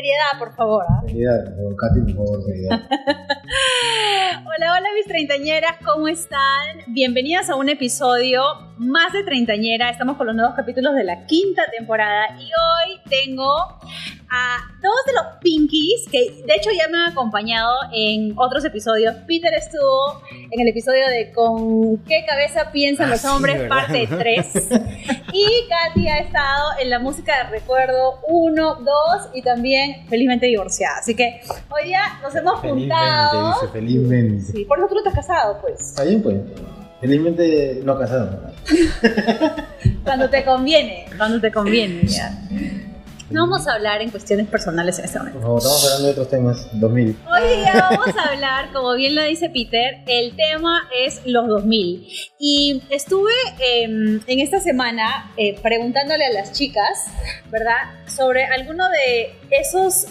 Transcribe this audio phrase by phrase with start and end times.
[0.00, 0.84] Seriedad, por favor.
[0.88, 1.02] ¿ah?
[1.06, 2.80] Seriedad, Katy, por favor, seriedad.
[4.46, 6.78] hola, hola mis treintañeras, ¿cómo están?
[6.86, 8.42] Bienvenidas a un episodio
[8.78, 9.90] más de treintañera.
[9.90, 13.78] Estamos con los nuevos capítulos de la quinta temporada y hoy tengo
[14.32, 19.14] a dos de los Pinkies, que de hecho ya me han acompañado en otros episodios.
[19.26, 23.68] Peter estuvo en el episodio de Con qué cabeza piensan Ah, los sí, hombres, ¿verdad?
[23.68, 24.46] parte 3.
[25.32, 28.84] y Katy ha estado en la música de recuerdo 1, 2
[29.34, 30.98] y también felizmente divorciada.
[30.98, 33.54] Así que hoy día nos hemos Felizmente, juntado.
[33.60, 34.52] dice, felizmente.
[34.52, 35.80] Sí, por eso tú no estás casado, pues.
[35.80, 36.36] Está bien, pues.
[37.00, 38.52] Felizmente no casado.
[40.04, 42.30] Cuando te conviene, cuando te conviene, ya.
[43.30, 45.38] No vamos a hablar en cuestiones personales en este momento.
[45.38, 46.80] Por favor, estamos hablando de otros temas.
[46.80, 47.16] 2000.
[47.30, 52.08] Hoy día vamos a hablar, como bien lo dice Peter, el tema es los 2000.
[52.40, 57.06] Y estuve em, en esta semana eh, preguntándole a las chicas,
[57.52, 57.76] ¿verdad?
[58.08, 60.06] Sobre alguno de esos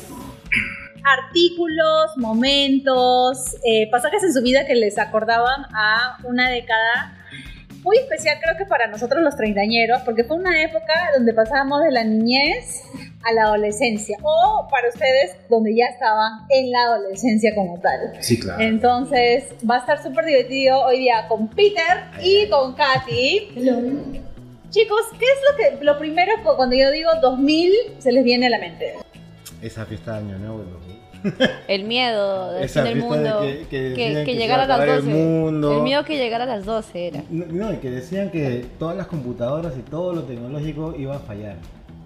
[1.03, 7.18] artículos, momentos, eh, pasajes en su vida que les acordaban a una década
[7.83, 11.91] muy especial creo que para nosotros los treintañeros, porque fue una época donde pasábamos de
[11.91, 12.83] la niñez
[13.23, 18.13] a la adolescencia, o para ustedes donde ya estaban en la adolescencia como tal.
[18.19, 18.61] Sí, claro.
[18.61, 23.49] Entonces va a estar súper divertido hoy día con Peter y con Katy.
[24.69, 28.49] Chicos, ¿qué es lo que lo primero cuando yo digo 2000 se les viene a
[28.51, 28.93] la mente?
[29.61, 30.88] Esa fiesta de Año Nuevo.
[31.67, 33.41] El miedo del Esa fin del fiesta de mundo.
[33.41, 35.09] que- que que, que llegara a las acabar 12.
[35.11, 35.77] el mundo.
[35.77, 37.23] El miedo que llegara a las 12 era.
[37.29, 41.19] No, no, y que decían que todas las computadoras y todo lo tecnológico iba a
[41.19, 41.55] fallar.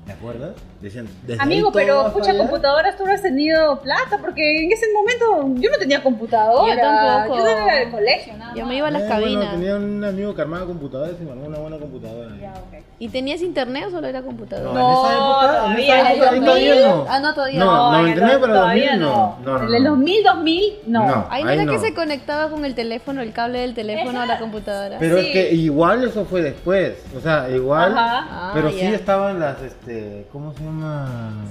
[0.05, 0.55] ¿Te acuerdas?
[0.83, 1.07] Decían,
[1.39, 5.77] Amigo, pero escucha, computadoras tú no has tenido plata, porque en ese momento yo no
[5.77, 6.75] tenía computadora.
[6.75, 7.37] Yo tampoco.
[7.39, 8.69] Yo era del colegio, nada Yo más.
[8.69, 9.51] me iba a las Eh, bueno, cabinas.
[9.53, 12.29] tenía un amigo que armaba computadoras y me armó una buena computadora.
[12.39, 12.53] Ya.
[12.99, 14.71] ¿Y tenías internet o solo era computadora?
[14.73, 17.05] No, en esa época, en todavía, esa en el todavía 2000, no.
[17.09, 17.99] Ah, no, todavía No, no.
[17.99, 19.37] en el 99 para todavía 2000 no.
[19.43, 19.89] No, no, En el no.
[19.91, 21.07] 2000, 2000, no.
[21.07, 21.25] No.
[21.29, 21.71] Ahí no Ahí era no.
[21.71, 24.97] que se conectaba con el teléfono, el cable del teléfono a la computadora.
[24.99, 25.27] Pero Sí.
[25.27, 26.93] es que igual eso fue después.
[27.17, 27.91] O sea, igual.
[27.97, 28.27] Ajá.
[28.29, 30.72] Ah, pero sí estaban las, este, ¿cómo se llama?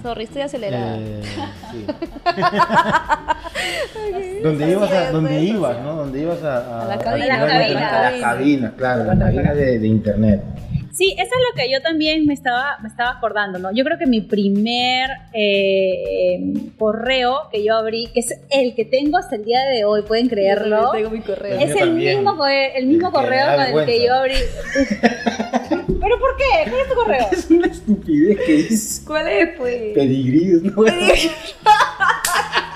[0.02, 0.96] Sorry, estoy acelerada.
[0.98, 1.22] Eh,
[1.70, 1.86] sí.
[4.42, 5.96] donde ibas a, donde ibas, ¿no?
[5.96, 7.98] Donde ibas a, A la cabina, a la cabina.
[7.98, 10.42] a las cabinas, claro, las cabinas de, de internet.
[10.92, 13.72] Sí, eso es lo que yo también me estaba, me estaba acordando, ¿no?
[13.72, 16.38] Yo creo que mi primer eh,
[16.78, 20.28] correo que yo abrí, que es el que tengo hasta el día de hoy, pueden
[20.28, 21.58] creerlo, Tengo mi correo.
[21.58, 24.34] Es el mismo, el mismo El correo con el que yo abrí.
[26.02, 26.70] ¿Pero por qué?
[26.70, 27.26] ¿Cuál es tu correo?
[27.32, 29.94] Es una estupidez que es ¿Cuál es, pues?
[29.94, 30.74] pedigrí, ¿no?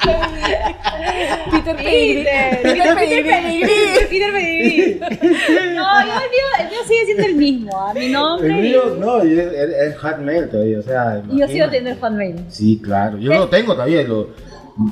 [1.50, 3.66] Peter Peter, Peter Pedigrí.
[4.08, 5.00] Peter.
[5.76, 8.48] No, yo el mío, el mío sigue siendo el mismo, a mi nombre.
[8.48, 11.22] El y- mío, no, es, es, es Hotmail todavía, o sea.
[11.30, 12.44] Yo sigo teniendo el Hotmail.
[12.48, 13.18] Sí, claro.
[13.18, 14.02] Yo lo tengo todavía.
[14.04, 14.28] Lo,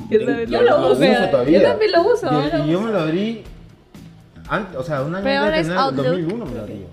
[0.09, 0.99] Yo también Yo lo uso,
[1.31, 1.59] todavía.
[1.61, 3.43] yo también lo uso, Y, yo lo y yo me lo abrí.
[4.49, 6.05] antes, o sea, un año antes de es tener Outlook.
[6.07, 6.85] 2001 me lo abrí.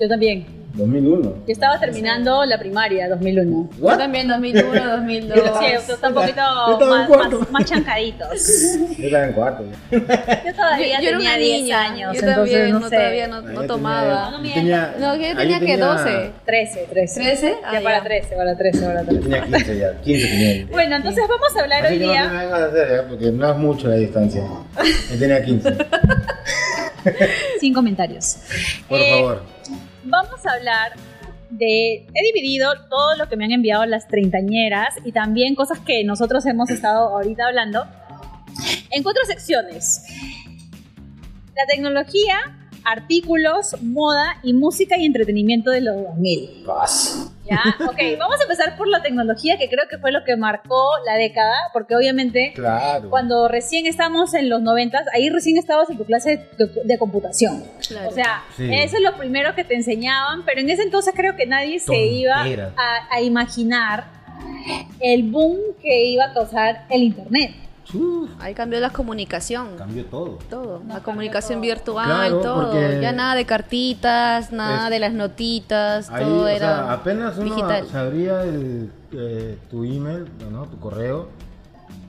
[0.00, 0.46] Yo también.
[0.74, 1.22] 2001.
[1.22, 3.68] Yo estaba terminando la primaria, 2001.
[3.78, 3.98] Yo ¿What?
[3.98, 5.38] también 2001, 2002.
[5.60, 7.38] Sí, están un poquito Yo estaba en más, cuarto.
[7.40, 8.28] más, más chancaditos.
[8.98, 9.64] Yo estaba en cuarto.
[9.90, 10.42] ya.
[10.44, 11.82] Yo todavía Yo era tenía una 10 niña.
[11.82, 12.96] años, Yo entonces también, no, no, sé.
[12.96, 14.30] todavía no, no tenía- tomaba.
[14.30, 16.30] No yo tenía- No, que yo tenía que 12.
[16.46, 17.20] 13, 13.
[17.20, 17.54] ¿13?
[17.64, 18.04] Ah, Ya para ya.
[18.04, 19.22] 13, para 13, para Yo 13.
[19.22, 20.00] tenía 15 ya.
[20.00, 20.66] 15 tenía.
[20.70, 22.28] Bueno, entonces vamos a hablar Así hoy que no día.
[22.28, 23.02] me vengas a hacer, ¿eh?
[23.08, 24.42] porque no es mucho la distancia.
[25.12, 25.76] Yo tenía 15.
[27.60, 28.36] Sin comentarios.
[28.88, 29.42] Por Eh, favor.
[30.04, 30.92] Vamos a hablar
[31.50, 32.06] de.
[32.14, 36.44] He dividido todo lo que me han enviado las treintañeras y también cosas que nosotros
[36.46, 37.86] hemos estado ahorita hablando
[38.90, 40.02] en cuatro secciones:
[41.54, 42.36] la tecnología,
[42.84, 46.64] artículos, moda y música y entretenimiento de los 2000.
[46.66, 47.28] Paz.
[47.44, 47.60] ¿Ya?
[47.86, 51.14] Ok, vamos a empezar por la tecnología, que creo que fue lo que marcó la
[51.16, 53.10] década, porque obviamente Claro.
[53.10, 57.64] cuando recién estábamos en los 90, ahí recién estabas en tu clase de, de computación.
[57.88, 58.08] Claro.
[58.08, 58.68] O sea, Sí.
[58.72, 61.96] eso es lo primero que te enseñaban, pero en ese entonces creo que nadie se
[61.96, 62.42] iba
[63.10, 64.04] a imaginar
[65.00, 67.52] el boom que iba a causar el Internet.
[67.94, 69.68] Uf, Ahí cambió la comunicación.
[69.76, 70.38] cambió todo.
[70.48, 71.62] Todo, la comunicación todo.
[71.62, 72.70] virtual, Claro, todo.
[72.72, 76.92] porque- Ya nada de cartitas, nada Es- de las notitas, Ahí, todo o era sea,
[76.92, 77.86] apenas uno digital.
[77.86, 80.66] se abría el, eh, tu email, ¿no?
[80.66, 81.28] tu correo,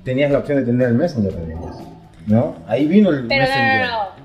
[0.03, 1.33] tenías la opción de tener el Messenger,
[2.27, 2.55] ¿no?
[2.67, 3.85] Ahí vino el Pero Messenger.
[3.87, 4.22] no, no, no.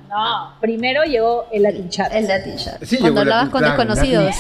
[0.61, 2.13] Primero llegó el Latin Chat.
[2.15, 2.83] El Latin Chat.
[2.85, 4.37] Sí, Cuando hablabas Latin- con desconocidos.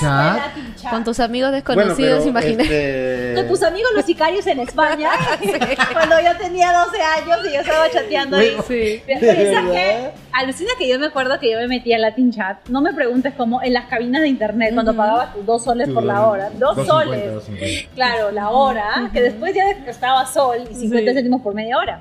[0.90, 2.62] Con tus amigos Bueno, desconocidos, imaginé.
[2.62, 5.10] este, Con tus amigos los sicarios en España,
[5.92, 8.48] cuando yo tenía 12 años y yo estaba chateando ahí.
[8.50, 9.02] Bueno, Sí.
[9.06, 9.70] Pero, ¿De ¿sabes verdad?
[9.72, 10.10] qué?
[10.32, 12.68] Alucina que yo me acuerdo que yo me metía en Latin Chat.
[12.68, 16.02] No me preguntes cómo, en las cabinas de internet, cuando pagabas tus dos soles por
[16.04, 16.50] la hora.
[16.58, 17.24] Dos 2.50, soles.
[17.48, 17.88] 2.50.
[17.94, 21.14] Claro, la hora, que después ya estaba sol y 50 Sí.
[21.16, 22.00] céntimos por media hora.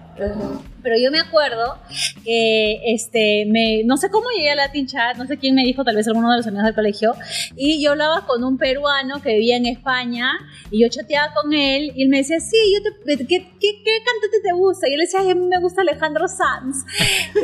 [0.84, 1.78] Pero yo me acuerdo
[2.24, 5.84] que, este, me, no sé cómo llegué a Latin Chat, no sé quién me dijo,
[5.84, 7.14] tal vez alguno de los amigos del colegio,
[7.56, 10.32] y yo hablaba con un peruano que vivía en España,
[10.72, 13.98] y yo chateaba con él, y él me decía, sí, yo te, ¿qué, qué, qué
[14.06, 14.88] cantante te gusta?
[14.88, 16.86] Y yo le decía, a mí me gusta Alejandro Sanz,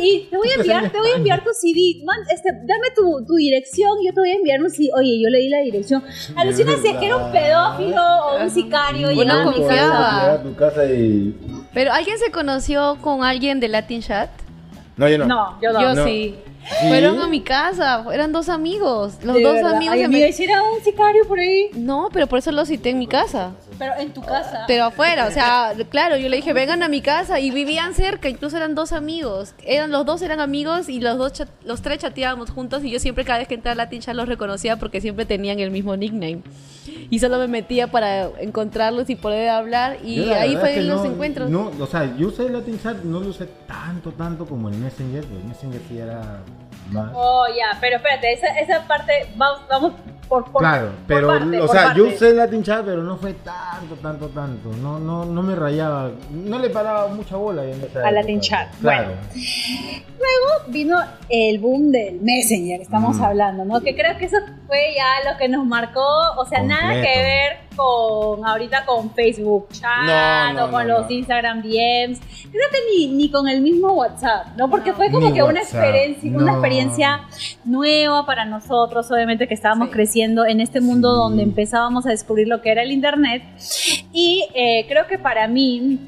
[0.02, 3.26] y te voy a enviar, te voy a enviar tu CD, man, este, dame tu,
[3.26, 5.60] tu dirección, y yo te voy a enviar un CD, oye, yo le di la
[5.60, 6.04] dirección,
[6.36, 9.92] alucina si es que era un pedófilo o un sicario, Uno llegaba a mi confiaba.
[9.92, 10.22] casa.
[10.22, 11.36] Llegar a tu casa y...
[11.74, 14.30] Pero ¿alguien se conoció con alguien de Latin Chat?
[14.98, 15.26] No, yo no.
[15.26, 15.82] No, yo no.
[15.82, 16.06] Yo No.
[16.06, 16.36] sí.
[16.80, 16.88] ¿Sí?
[16.88, 19.16] Fueron a mi casa, eran dos amigos.
[19.24, 19.74] Los De dos verdad.
[19.76, 21.70] amigos Ay, se amiga, me- ¿y si era un sicario por ahí?
[21.74, 23.52] No, pero por eso los cité en mi casa.
[23.84, 24.64] Pero en tu casa.
[24.68, 28.30] Pero afuera, o sea, claro, yo le dije, vengan a mi casa y vivían cerca,
[28.30, 29.54] incluso eran dos amigos.
[29.66, 33.00] Eran los dos eran amigos y los dos chat- los tres chateábamos juntos y yo
[33.00, 35.96] siempre cada vez que entraba a Latin Chat los reconocía porque siempre tenían el mismo
[35.98, 36.42] nickname.
[37.10, 40.82] Y solo me metía para encontrarlos y poder hablar y ahí verdad es fue que
[40.82, 41.50] los no- encuentros.
[41.50, 44.76] No, o sea, yo usé el Latin Chat, no lo usé tanto, tanto como el
[44.76, 46.40] Messenger, pero el Messenger sí era
[46.92, 47.12] más...
[47.14, 49.94] Oh, ya, pero espérate, esa, esa parte, vamos, vamos
[50.28, 53.04] por, por claro, por pero, parte, o por sea, yo usé el Latin Chat, pero
[53.04, 54.70] no fue tanto, tanto, tanto.
[54.82, 57.64] No, no, no me rayaba, no le paraba mucha bola.
[57.66, 58.48] En esa A Latin época.
[58.48, 59.10] Chat, Claro.
[60.68, 60.98] Vino
[61.30, 63.24] el boom del Messenger, estamos Mm.
[63.24, 63.82] hablando, ¿no?
[63.82, 66.02] Que creo que eso fue ya lo que nos marcó,
[66.38, 70.94] o sea, nada que ver con ahorita con Facebook Chat No, no, o con no,
[71.00, 71.12] los no.
[71.12, 72.20] Instagram DMs.
[72.52, 74.70] Creo que ni, ni con el mismo WhatsApp, ¿no?
[74.70, 77.22] Porque fue como Ni que una experiencia, una experiencia
[77.66, 79.94] nueva para nosotros, obviamente que estábamos Sí.
[79.94, 81.18] creciendo en este mundo Sí.
[81.20, 83.44] donde empezábamos a descubrir lo que era el internet.
[84.12, 86.00] Y eh, creo que para mí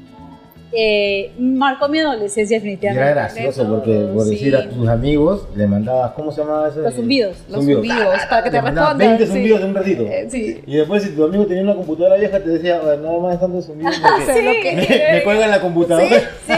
[0.72, 3.02] eh, marcó mi adolescencia definitivamente.
[3.10, 4.30] era gracioso porque por sí.
[4.30, 6.80] decir a tus amigos le mandabas, ¿cómo se llamaba eso?
[6.80, 7.36] Los zumbidos.
[7.48, 8.98] Los zumbidos, para que te respondan.
[8.98, 9.32] 20 sí.
[9.32, 10.02] zumbidos en un ratito.
[10.02, 10.62] Eh, sí.
[10.66, 13.66] Y después si tu amigo tenía una computadora vieja te decía, "Oye, no más tantos
[13.66, 14.72] zumbidos porque Hacer lo que-
[15.10, 16.08] me, me cuelgan la computadora.
[16.46, 16.54] Sí,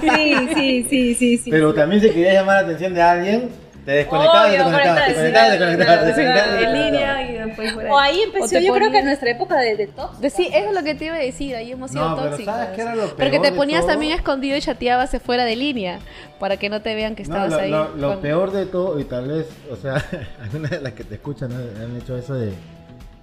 [0.00, 1.50] sí, sí, sí, sí, sí.
[1.50, 3.48] Pero también si querías llamar la atención de alguien,
[3.84, 7.92] te desconectabas, te Obvio, desconectabas, te desconectabas, te sí, desconectabas, En línea y después fuera.
[7.92, 10.20] O ahí O empezó, te yo creo que ponías- nuestra época de, de tóxico.
[10.20, 12.28] De- sí, eso es lo que te iba a decir, ahí hemos sido No, pero
[12.30, 12.54] tóxicos.
[12.54, 15.98] ¿sabes qué era lo Porque te ponías también escondido y chateabas fuera de línea,
[16.40, 17.70] para que no te vean que No, estabas lo, ahí.
[17.70, 19.94] lo- lo con- peor de todo, y tal vez, o sea,
[20.42, 21.56] algunas de las que te escuchan ¿no?
[21.84, 22.52] han hecho eso de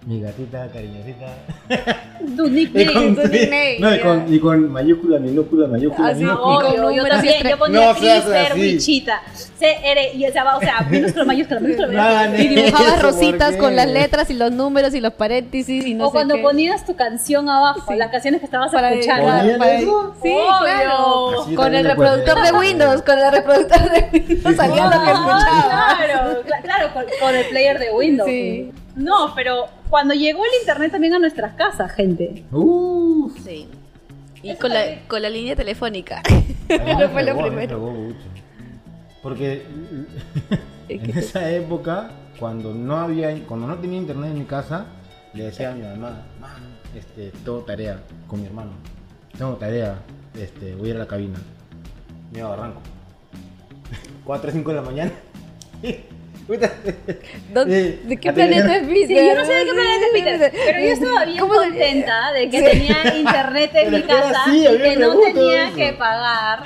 [0.04, 1.28] mi gatita cariñosita.
[2.36, 2.92] Tu nickname.
[2.94, 6.56] con, tu nickname, no, y con, y con mayúscula, minúscula, mayúscula, Así, minúscula.
[6.56, 8.62] con Obvio, yo números y también, yo ponía No seas Crister, así.
[8.62, 9.22] Wichita,
[9.60, 12.28] C, R, y, o sea, va, o sea, minúscula, mayúscula, minúscula, No, minúscula.
[12.30, 12.44] no.
[12.44, 15.94] Y dibujabas Eso, rositas ¿por con las letras y los números y los paréntesis y
[15.94, 16.42] no o sé cuando qué.
[16.42, 17.96] ponías tu canción abajo, Sí.
[17.98, 19.28] las canciones que estabas Para- escuchando.
[19.38, 20.16] ¿Ponían para- eso?
[20.24, 20.58] Sí, Obvio.
[20.62, 21.42] claro.
[21.44, 25.12] Así Con el reproductor de Windows, con el reproductor de Windows salía lo que Ah,
[25.12, 25.98] escuchaba.
[25.98, 28.28] Claro, cla- claro, con, con el player de Windows.
[28.28, 28.72] Sí.
[28.96, 32.46] No, pero cuando llegó el internet también a nuestras casas, gente.
[32.50, 33.38] Uf.
[33.44, 33.68] Sí.
[34.42, 36.24] Y con la, con la línea telefónica.
[36.26, 38.14] A mí me Eso fue lo primero.
[39.22, 39.66] Porque
[40.90, 44.86] en esa época, cuando no había, cuando no tenía internet en mi casa,
[45.34, 46.56] le decía a mi mamá, mamá,
[46.96, 48.72] este, tengo tarea con mi hermano,
[49.38, 50.00] tengo tarea,
[50.34, 51.40] este, voy a ir a la cabina.
[52.32, 52.82] Me iba a Barranco.
[54.24, 55.12] 4 o 5 de la mañana.
[56.48, 56.72] Puta.
[57.54, 59.08] ¿Dónde- Eh, ¿De qué planeta es Peter?
[59.08, 61.60] Sí, yo no sé de qué planeta es Peter, pero yo estaba bien ¿Cómo se-
[61.70, 62.66] contenta de que Sí.
[62.66, 65.76] tenía internet en Pero mi casa así, y que no tenía eso.
[65.76, 66.64] que pagar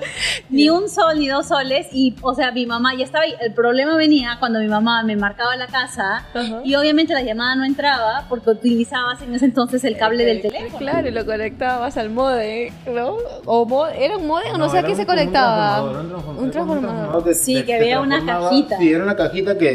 [0.49, 3.33] ni un sol ni dos soles y, o sea, mi mamá ya estaba ahí.
[3.41, 6.61] El problema venía cuando mi mamá me marcaba la casa Ajá.
[6.63, 10.77] y obviamente la llamada no entraba porque utilizabas en ese entonces el cable del teléfono.
[10.79, 13.17] Claro, y lo conectabas al modem, ¿no?
[13.45, 15.65] O mo- era un modem, no, sé a qué un- se como un conectaba.
[15.75, 17.23] transformador, un transformador, Un transformador.
[17.23, 18.77] te- Sí, te- que había una cajita.
[18.77, 19.74] Sí, era una cajita que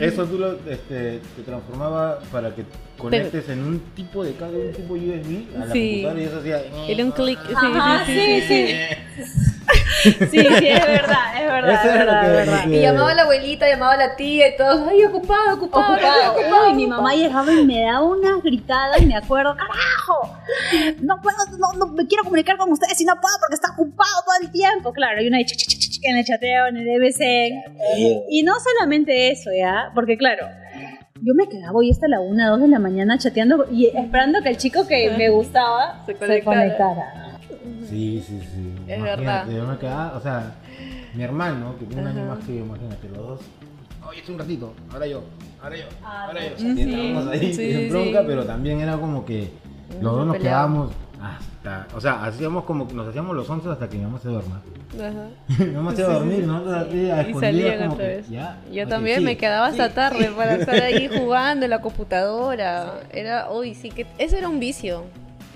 [0.00, 2.64] eso tú lo, este, te transformaba para que
[2.98, 6.02] conectes en un tipo de cable, un tipo USB a la Sí.
[6.02, 6.62] computadora y eso hacía...
[6.88, 7.38] Era un clic.
[7.48, 9.49] Sí, Ajá, sí, sí, sí, sí.
[10.02, 12.66] Sí, sí, es verdad, es verdad, Eso es verdad, que- es verdad.
[12.68, 16.32] Y llamaba a la abuelita, llamaba a la tía y todos, ay, ocupado, ocupado, ocupado.
[16.32, 16.70] ocupado.
[16.70, 20.36] Y mi mamá llegaba y me daba unas gritadas, me acuerdo, carajo,
[21.02, 24.10] no puedo, no, no me quiero comunicar con ustedes y no puedo porque está ocupado
[24.24, 24.92] todo el tiempo.
[24.92, 27.52] Claro, y una chic, en el chateo, en el EBC.
[28.30, 29.90] Y no solamente eso, ¿ya?
[29.94, 30.46] Porque claro,
[31.22, 34.48] yo me quedaba hoy hasta la 1, 2 de la mañana chateando y esperando que
[34.48, 36.56] el chico que me gustaba Se se conectara.
[36.62, 37.14] conectara.
[37.88, 38.74] Sí, sí, sí.
[38.92, 39.48] Es Imagínate, verdad.
[39.50, 40.54] Yo me quedaba, o sea,
[41.14, 43.40] mi hermano, que tiene un año más que yo, imagínate, los dos.
[44.08, 45.22] Oye, es un ratito, ahora yo,
[45.62, 46.56] ahora yo, Ah, ahora yo.
[46.56, 46.74] sí.
[46.76, 48.24] Y estábamos ahí Sí, en sí, bronca, sí.
[48.26, 49.50] pero también era como que
[50.00, 50.90] los dos nos quedábamos
[51.22, 54.28] hasta, o sea, hacíamos como que nos hacíamos los 11 hasta que mi mamá se
[54.30, 54.60] duerma.
[54.94, 55.28] Ajá.
[55.64, 58.28] mi mamá se iba a dormir, así a Y salían como otra que, vez.
[58.30, 58.58] ya.
[58.72, 59.94] Yo ok, también sí, me quedaba hasta sí.
[59.94, 62.94] tarde para estar ahí jugando en la computadora.
[63.12, 65.04] Era, uy, sí, que eso era un vicio.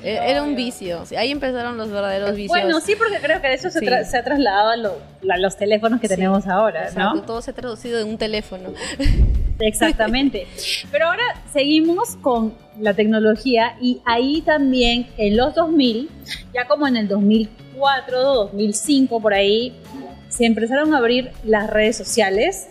[0.05, 1.03] E- Era un vicio.
[1.17, 2.49] Ahí empezaron los verdaderos vicios.
[2.49, 3.87] Bueno, sí, porque creo que eso se, Sí.
[3.87, 4.99] tra- se ha trasladado a, lo-
[5.31, 6.15] a los teléfonos que Sí.
[6.15, 7.23] tenemos ahora, Exacto, ¿no?
[7.23, 8.71] todo se ha traducido en un teléfono.
[9.61, 10.47] Exactamente.
[10.91, 16.11] Pero ahora seguimos con la tecnología y ahí también en los 2000,
[16.53, 19.73] ya como en el 2004, 2005 por ahí,
[20.29, 22.67] se empezaron a abrir las redes sociales.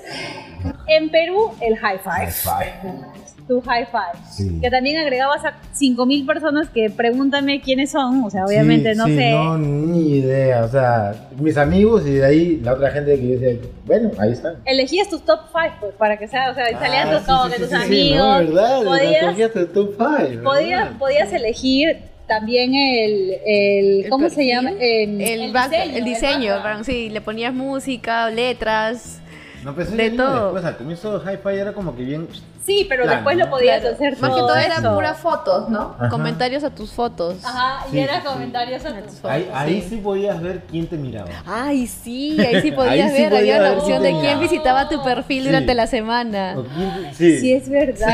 [0.87, 2.27] En Perú, el High Five.
[2.27, 3.45] Hi-Fi.
[3.47, 4.23] Tu High Five.
[4.31, 4.59] Sí.
[4.61, 8.23] Que también agregabas a 5.000 personas que pregúntame quiénes son.
[8.23, 9.31] O sea, obviamente Sí, no sí, sé.
[9.31, 10.63] No, ni idea.
[10.63, 14.31] O sea, mis amigos y de ahí la otra gente que yo decía, bueno, ahí
[14.31, 14.55] están.
[14.65, 17.59] Elegías tus top 5, pues, para que sea, o sea, salían Ah, tus, como que
[17.59, 17.89] tus amigos.
[17.89, 20.97] Sí, no, verdad, podías, el top five, podías, ¿verdad?
[20.99, 24.71] podías elegir también el, el, El ¿cómo se perfil, llama?
[24.79, 29.19] El, back- el diseño, perdón, sí, le ponías música, letras.
[29.63, 30.43] No, eso de todo.
[30.53, 32.27] Después, al comienzo de Hi-Fi era como que bien.
[32.65, 33.43] Sí, pero después ¿no?
[33.45, 33.95] lo podías Claro.
[33.95, 35.95] hacer Más que todo eran puras fotos, ¿no?
[35.99, 36.09] Ajá.
[36.09, 37.43] Comentarios a tus fotos.
[37.43, 38.27] Ajá, y Sí, era sí, sí.
[38.27, 39.89] comentarios a A tus Ahí, fotos, ahí sí.
[39.89, 41.29] sí podías ver quién te miraba.
[41.45, 44.39] Ay, sí, ahí sí podías Ahí sí ver, podía había la opción quién de quién
[44.39, 45.47] visitaba tu perfil Sí.
[45.49, 46.55] durante la semana.
[46.75, 47.39] Quién- sí.
[47.39, 48.07] Sí, es verdad.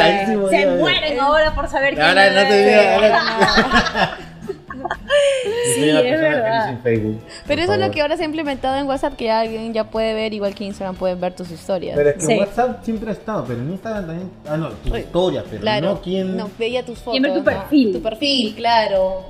[0.00, 0.78] ahí sí podía Se ver.
[0.80, 2.80] mueren ahora por saber quién Ahora no te digo.
[5.74, 6.64] Sí, es verdad.
[6.66, 7.20] feliz en Facebook.
[7.46, 7.94] Pero eso es lo favor.
[7.94, 10.96] que ahora se ha implementado en WhatsApp, que alguien ya puede ver, igual que Instagram
[10.96, 11.96] pueden ver tus historias.
[11.96, 12.38] Pero es que Sí.
[12.38, 14.30] WhatsApp siempre ha estado, pero en Instagram también.
[14.48, 16.36] Ah, no, tus historias, pero claro, no quién.
[16.36, 17.12] no, veía tus fotos.
[17.12, 17.44] ¿Quién ve tu ¿no?
[17.44, 17.92] perfil?
[17.92, 19.24] Tu perfil, claro.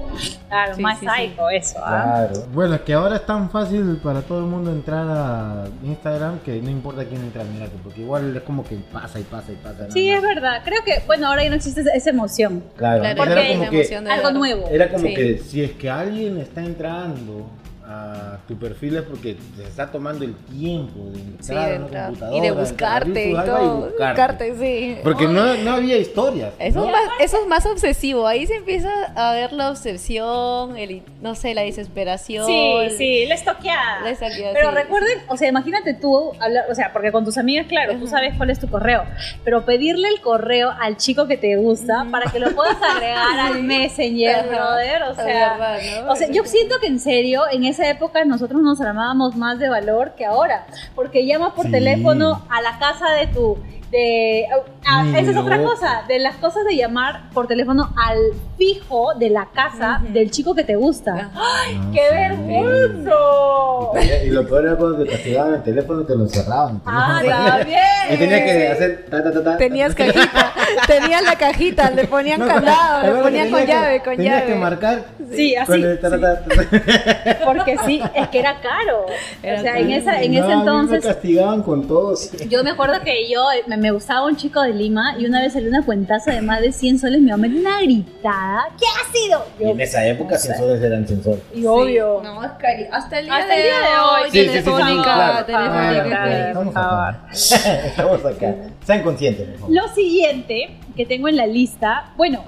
[0.49, 1.27] Claro, Sí, más sí, sí.
[1.29, 2.27] psycho eso, ¿ah?
[2.31, 2.47] Claro.
[2.53, 6.61] Bueno, es que ahora es tan fácil para todo el mundo entrar a Instagram que
[6.63, 9.81] no importa quién entra, mírate, porque igual es como que pasa y pasa y pasa.
[9.81, 10.63] nada Sí, es verdad.
[10.65, 12.65] Creo que, bueno, ahora ya no existe esa- emoción.
[12.77, 14.69] Claro, Claro, Porque era como que emoción de algo nuevo.
[14.71, 15.15] Era como Sí.
[15.15, 17.47] que si es que alguien está entrando
[17.91, 21.77] a tu perfil es porque se está tomando el tiempo de Sí, entrar de a
[21.79, 22.05] una entrar.
[22.07, 23.77] computadora, Y de buscarte y todo.
[23.77, 24.05] buscarte.
[24.05, 24.99] Buscarte, sí.
[25.03, 26.53] Porque no, no había historias.
[26.59, 26.87] Eso, ¿no?
[26.87, 28.27] es más, eso es más obsesivo.
[28.27, 32.47] Ahí se empieza a ver la obsesión, el, no sé, la desesperación.
[32.47, 34.01] Sí, sí, la estoqueada.
[34.03, 37.39] La estoqueada, Pero sí, recuerden, o sea, imagínate tú, hablar, o sea, porque con tus
[37.39, 39.05] amigas, claro, tú sabes cuál es tu correo,
[39.45, 43.63] pero pedirle el correo al chico que te gusta para que lo puedas agregar al
[43.69, 45.25] Messenger, brother, o sea,
[45.57, 46.13] verdad, ¿no?
[46.13, 49.69] o sea, yo siento que en serio, en esa época nosotros nos armábamos más de
[49.69, 50.67] valor que ahora,
[50.97, 51.71] porque llamas por Sí.
[51.71, 53.57] teléfono a la casa de tu
[53.91, 54.47] de
[54.87, 58.19] ah, esa es otra cosa, de las cosas de llamar por teléfono al
[58.59, 61.31] fijo de la casa del chico que te gusta.
[61.33, 62.15] No, ¡Qué sí.
[62.15, 63.13] vergüenza!
[64.25, 66.83] Y, y lo peor era cuando te castigaban el teléfono te lo encerraban.
[66.85, 67.81] Ah, también.
[68.11, 69.57] Y tenías que hacer ta ta ta ta.
[69.57, 70.53] Tenías cajita,
[70.87, 74.47] tenías la cajita, le ponían No, candado, le ponían con que- llave, con tenías llave.
[74.53, 75.05] que marcar.
[75.31, 75.67] Sí, así.
[75.73, 77.39] con el ta, ta, ta, ta.
[77.45, 79.07] Porque sí, es que era caro.
[79.43, 79.85] Era o sea, caro.
[79.85, 82.33] en, esa, en No, ese mí Me entonces, castigaban con todos.
[82.49, 85.53] yo me acuerdo que yo me, me gustaba un chico de Lima y una vez
[85.53, 87.21] salió una cuentaza de más de 100 soles.
[87.21, 88.69] Mi mamá me dio una gritada.
[88.79, 89.45] ¿Qué ha sido?
[89.59, 90.49] Y en esa época no sé.
[90.49, 91.41] sensores eran sensores.
[91.55, 92.21] y obvio.
[92.23, 92.87] No, es cari.
[92.93, 94.31] Hasta el día, Hasta de, el día de hoy, hoy.
[94.31, 96.49] Sí, sí, sí, sí, telefónica, telefónica, Ah.
[96.49, 97.21] Estamos acá.
[97.87, 98.55] Estamos acá.
[98.85, 99.75] Sean conscientes, favor.
[99.75, 102.45] Lo siguiente que tengo en la lista, bueno,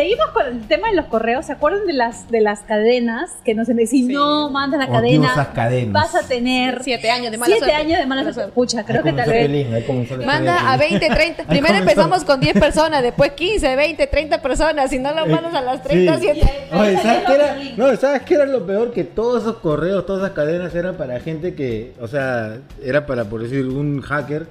[0.00, 1.46] seguimos con el tema de los correos.
[1.46, 4.12] ¿Se acuerdan de las, de las cadenas que nos decían, si Sí.
[4.12, 5.92] no mandas la Odiosas cadena, cadenas.
[5.92, 7.74] vas a tener Siete años de mala siete suerte.
[7.82, 8.52] años de mala suerte?
[8.52, 9.66] Pucha, creo que tal vez.
[10.24, 11.00] Manda a Pelín.
[11.00, 11.42] 20, 30.
[11.42, 14.90] Ahí Primero empezamos con 10 personas, después 15, 20, 30 personas.
[14.90, 16.28] Si no lo mandas a las 30, Sí.
[16.32, 16.50] 7.
[16.72, 17.56] Oye, ¿sabes qué era?
[17.76, 18.92] No, ¿sabes qué era lo peor?
[18.92, 23.24] Que todos esos correos, todas esas cadenas eran para gente que, o sea, era para,
[23.24, 24.46] por decir, un hacker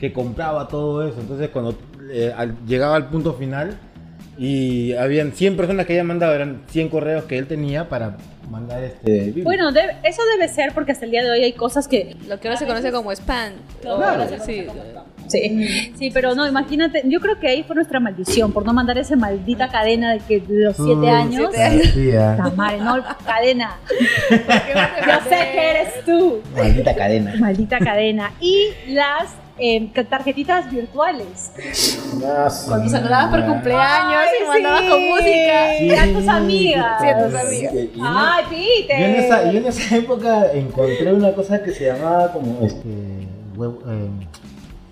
[0.00, 1.20] que compraba todo eso.
[1.20, 1.76] Entonces, cuando
[2.12, 3.78] eh, al- llegaba al punto final,
[4.38, 8.16] Y habían 100 personas que habían mandado, eran 100 correos que él tenía para
[8.48, 9.44] mandar este Biblia.
[9.44, 12.16] Bueno, debe- eso debe ser porque hasta el día de hoy hay cosas que...
[12.28, 13.52] Lo que ahora se conoce como spam.
[13.82, 14.24] Claro.
[14.46, 14.66] sí.
[15.26, 18.96] Sí, sí, pero no, imagínate, yo creo que ahí fue nuestra maldición por no mandar
[18.96, 21.50] esa maldita cadena de que de los siete Uy, años.
[21.92, 22.34] Tía.
[22.38, 23.76] La madre, no, cadena.
[24.30, 26.40] Yo sé que eres tú.
[26.56, 27.34] Maldita cadena.
[27.38, 28.32] Maldita cadena.
[28.40, 31.52] Y las eh, tarjetitas virtuales.
[32.66, 34.88] Cuando saludabas por cumpleaños Ay, y mandabas sí.
[34.88, 35.78] con música.
[35.78, 37.00] Sí, a tus amigas.
[37.00, 37.74] Sí, a tus amigas.
[37.74, 38.98] Y- y- Ay, Peter.
[39.00, 42.88] Yo en, esa, yo en esa época encontré una cosa que se llamaba como este
[43.56, 44.08] huevo, eh,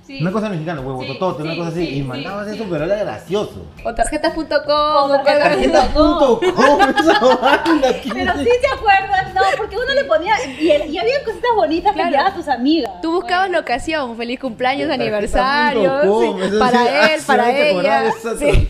[0.07, 0.23] Sí.
[0.23, 2.03] una cosa mexicana, huevo Sí, totote, una sí, cosa así, sí, y sí.
[2.05, 3.67] mandabas eso, pero era gracioso.
[3.85, 4.47] O tarjetas.com.
[4.71, 5.93] O o tarjetas.
[5.93, 6.39] Tarjeta.com,
[7.01, 9.76] esa banda, ¿quién Pero sí te acuerdas, no, porque
[10.07, 10.35] ponía.
[10.59, 12.09] Y, había cositas bonitas que Claro.
[12.09, 12.93] enviaba a tus amigas.
[13.03, 18.13] Tú buscabas la ocasión, feliz cumpleaños, aniversario, sí, para sí, él, para que ella.
[18.39, 18.69] sí.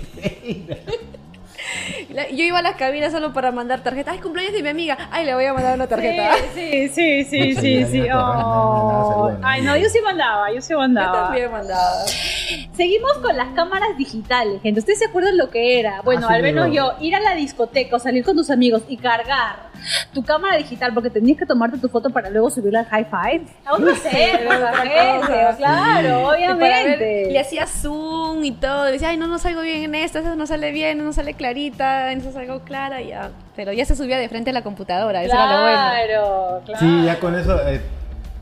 [2.16, 4.14] La- Yo iba a las cabinas solo para mandar tarjetas.
[4.14, 4.96] Ay, cumpleaños de mi amiga.
[5.11, 6.30] Ay, le voy a mandar una tarjeta.
[6.54, 9.30] Sí, sí, sí, sí, Sí, Oh.
[9.42, 11.25] Ay, no, yo sí mandaba, yo sí Yo mandaba.
[11.25, 12.06] también mandaba.
[12.75, 14.80] Seguimos con las cámaras digitales, gente.
[14.80, 16.00] ¿Ustedes se acuerdan lo que era?
[16.02, 18.82] Bueno, Ah, sí, al menos yo, ir a la discoteca o salir con tus amigos
[18.88, 19.66] y cargar
[20.14, 23.44] tu cámara digital porque tenías que tomarte tu foto para luego subirla al high five.
[23.66, 24.40] Aún no sé,
[25.58, 27.28] claro, Y para ver, obviamente.
[27.30, 28.85] le hacía zoom y todo.
[28.85, 32.06] Decía, ay, no, no salgo bien en esta, esta no sale bien, no sale clarita,
[32.13, 33.31] en esta salgo clara, ya.
[33.55, 35.77] Pero ya se subía de frente a la computadora, eso era lo bueno.
[35.77, 36.81] Claro, claro.
[36.81, 37.61] Sí, ya con eso.
[37.69, 37.81] eh,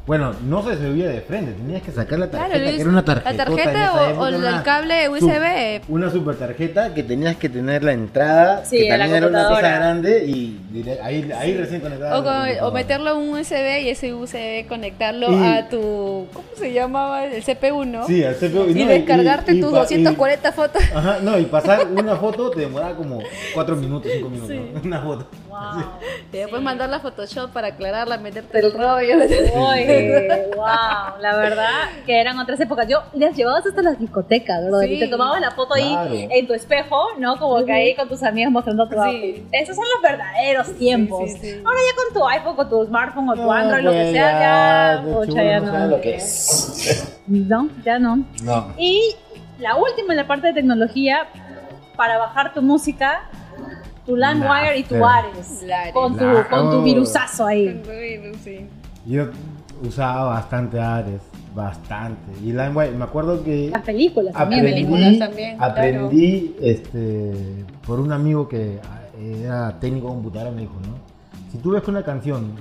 [0.06, 3.04] bueno, no se subía de frente, tenías que sacar la tarjeta, Claro, que era una
[3.04, 3.30] tarjeta.
[3.32, 5.80] la tarjeta o- o el cable USB.
[5.88, 9.26] una super tarjeta que tenías que tener la entrada, Sí, que a la también era
[9.28, 10.60] una cosa grande y
[11.02, 12.18] ahí, ahí recién conectaba.
[12.18, 16.26] O, con- o meterlo en un USB y ese USB conectarlo Y- a tu.
[16.34, 17.24] ¿Cómo se llamaba?
[17.24, 18.06] El CPU, ¿no?
[18.06, 18.68] Sí, al CPU.
[18.68, 20.82] Y no, descargarte y- y tus pa- y- 240 fotos.
[20.94, 23.20] Ajá, no, y pasar una foto te demoraba como
[23.54, 24.54] 4 minutos, 5 minutos.
[24.84, 25.26] Una foto.
[25.54, 25.84] Wow.
[26.32, 29.16] Y después mandarla a Photoshop para aclararla, meterte el rollo.
[29.54, 31.68] Oye, wow, la verdad
[32.04, 32.88] que eran otras épocas.
[32.88, 34.80] Yo las llevabas hasta las discotecas, ¿verdad?
[34.80, 34.94] Sí.
[34.94, 36.10] Y te tomabas la foto Claro.
[36.10, 37.36] ahí en tu espejo, ¿no?
[37.38, 39.46] Como que ahí con tus amigos mostrando tu Sí.
[39.52, 41.30] Esos son los verdaderos tiempos.
[41.32, 41.62] sí, sí.
[41.64, 44.40] Ahora ya con tu iPhone, con tu smartphone o tu No, Android, lo que sea,
[44.40, 45.86] ya, chulo ya no no.
[45.86, 47.18] lo que es.
[47.26, 48.24] No, ya no.
[48.42, 48.74] No.
[48.76, 49.14] Y
[49.58, 51.26] la última en la parte de tecnología,
[51.96, 53.22] para bajar tu música,
[54.06, 55.04] tu LimeWire y tu.
[55.04, 55.64] Ares.
[55.92, 57.82] Con tu, La- con tu virusazo ahí.
[58.42, 58.66] Sí.
[59.06, 59.26] Yo
[59.86, 61.20] usaba bastante Ares,
[61.54, 62.32] bastante.
[62.42, 64.60] Y LimeWire, me acuerdo que Las películas también.
[64.60, 65.72] aprendí, películas también, claro.
[65.72, 67.32] aprendí este,
[67.86, 68.78] por un amigo que
[69.42, 70.94] era técnico de computadora, me dijo, ¿no?
[71.52, 72.52] Si tú ves que una canción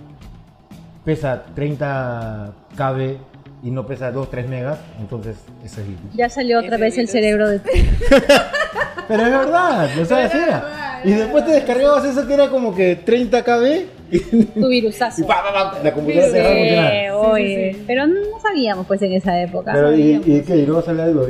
[1.03, 3.17] pesa 30 KB
[3.63, 6.13] y no pesa 2, 3 megas, entonces eso es virus.
[6.13, 7.59] Ya salió otra Ese vez el cerebro de
[9.07, 10.92] Pero es verdad, o sea, así era.
[11.03, 15.21] Y después te descargabas eso que era como que 30 KB y, tu virusazo.
[15.21, 16.91] y pa, pa, pa, la computadora te dejaba funcionar.
[16.91, 17.83] Sí, oye.
[17.87, 19.71] Pero no sabíamos pues en esa época.
[19.73, 20.57] Pero, ¿y, y qué?
[20.57, 21.27] ¿Y luego salía de los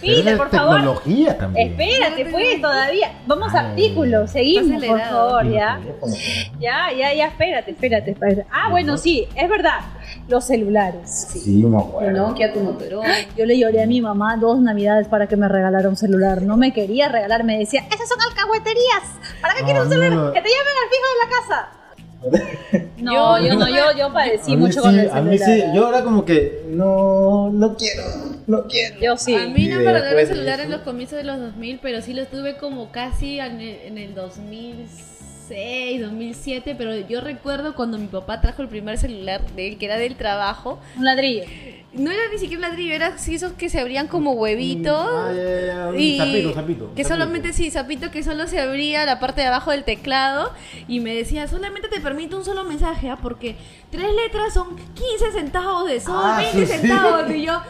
[0.00, 0.76] Pero Peter, es por favor.
[0.76, 1.70] tecnología también.
[1.72, 3.12] Espérate, pues, todavía.
[3.26, 3.66] Vamos a Ay.
[3.66, 5.80] artículos, seguimos, por favor, ya.
[6.58, 8.46] Ya, ya, ya, espérate, espérate, espérate.
[8.50, 9.80] Ah, bueno, sí, es verdad.
[10.28, 11.28] Los celulares.
[11.32, 12.28] Sí, me acuerdo.
[12.28, 13.08] Nokia, tu Motorola.
[13.36, 16.42] Yo le lloré a mi mamá dos navidades para que me regalara un celular.
[16.42, 19.02] No me quería regalar, me decía, esas son alcahueterías.
[19.40, 20.12] ¿Para qué No, quieres un no, celular?
[20.12, 20.32] no.
[20.32, 21.68] Que te llamen al fijo de la casa.
[23.00, 25.58] No, yo, Yo- no, yo, yo padecí mucho sí, con el a mí celular.
[25.70, 28.02] sí, yo ahora como que no, no quiero,
[28.46, 29.00] no quiero.
[29.00, 29.34] Yo sí.
[29.34, 32.12] A mí no me regalaron de celular en los comienzos de los 2000, pero sí
[32.12, 34.90] los tuve como casi en el, en el 2006,
[35.54, 39.96] 2007, pero yo recuerdo cuando mi papá trajo el primer celular de él, que era
[39.98, 41.44] del trabajo, Un ladrillo.
[41.92, 45.08] no era ni siquiera un ladrillo, era así esos que se abrían como huevitos.
[45.08, 47.08] Ah, ya, ya, ya, un Y zapito, zapito, que zapito.
[47.08, 50.52] solamente sí, zapito que solo se abría la parte de abajo del teclado
[50.88, 53.18] y me decía, solamente te permite un solo mensaje, ¿ah?
[53.20, 53.56] porque
[53.90, 56.78] tres letras son 15 centavos de sol, Ah, 20 sí, sí.
[56.78, 57.60] centavos, y yo,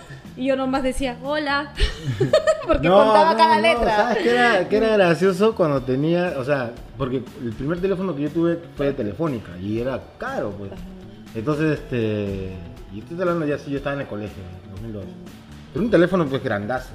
[0.40, 1.72] y yo nomás decía, hola,
[2.66, 3.96] porque No, contaba no, cada no, letra.
[3.96, 8.22] ¿Sabes qué era, qué era gracioso cuando tenía, o sea, porque el primer teléfono que
[8.22, 10.70] yo tuve fue de Telefónica y era caro, pues.
[11.35, 12.53] Entonces, este,
[12.92, 15.05] y estoy hablando ya si yo estaba en el colegio, en 2002.
[15.74, 16.90] Pero un teléfono pues grandazo.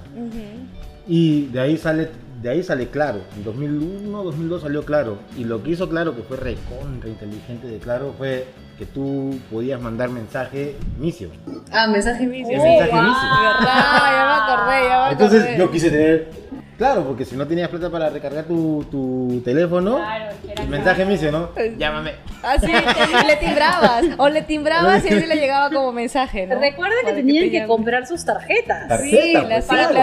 [1.07, 2.09] Y de ahí sale,
[2.41, 3.21] de ahí sale Claro.
[3.37, 5.19] En 2001, 2002 salió Claro.
[5.37, 8.45] Y lo que hizo Claro, que fue recontra inteligente de Claro, fue
[8.77, 11.29] que tú podías mandar mensaje inicio.
[11.71, 12.57] Ah, mensaje inicio.
[12.61, 12.99] mensaje wow.
[12.99, 13.27] inicio.
[13.41, 15.57] Verdad, ya me acordé, ya me Entonces acordé.
[15.57, 16.45] yo quise tener
[16.77, 21.05] Claro, porque si no tenías plata para recargar tu, tu teléfono, Claro, que el mensaje
[21.05, 21.51] me dice, ¿no?
[21.77, 22.15] Llámame.
[22.43, 22.69] Así,
[23.23, 24.03] y le timbrabas.
[24.17, 26.59] O le timbrabas y así le llegaba como mensaje, ¿no?
[26.59, 27.67] Recuerda que Para tenían que, llamen.
[27.69, 28.89] comprar sus tarjetas.
[28.89, 29.93] Tarjeta, Sí, pues, las- claro.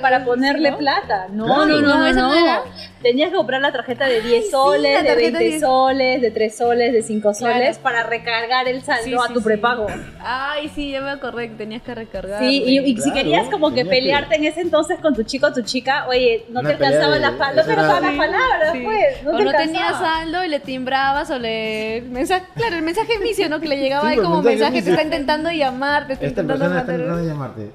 [0.00, 1.26] Para, ponerle, para plata.
[1.32, 1.66] No, Claro.
[1.66, 2.34] no, no, No, eso no.
[2.34, 2.62] era.
[3.02, 5.60] Tenías que comprar la tarjeta de 10 sí, soles, de tarjeta 20 de 10.
[5.62, 7.54] soles, de 3 soles, de 5 Claro.
[7.54, 9.44] soles para recargar el saldo Sí, a tu sí.
[9.44, 9.86] prepago.
[10.20, 12.40] Ay, sí, ya me acordé que tenías que recargar.
[12.40, 15.52] Sí, y, y si querías como que pelearte en ese entonces con tu chico o
[15.54, 19.22] tu chica, oye, no Una te alcanzaban las pa- no era- alcanzaban las palabras, pues.
[19.24, 22.02] No o te no tenías saldo y le timbrabas o le...
[22.10, 23.60] Mensaje, claro, el mensaje inicio, ¿no?
[23.60, 26.26] Que le llegaba Sí, ahí pues, como mensaje mensaje, te está intentando llamar, te está
[26.26, 27.70] Esta intentando persona está de llamarte.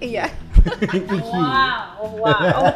[0.00, 0.30] Y ya.
[1.10, 2.72] Wow, wow.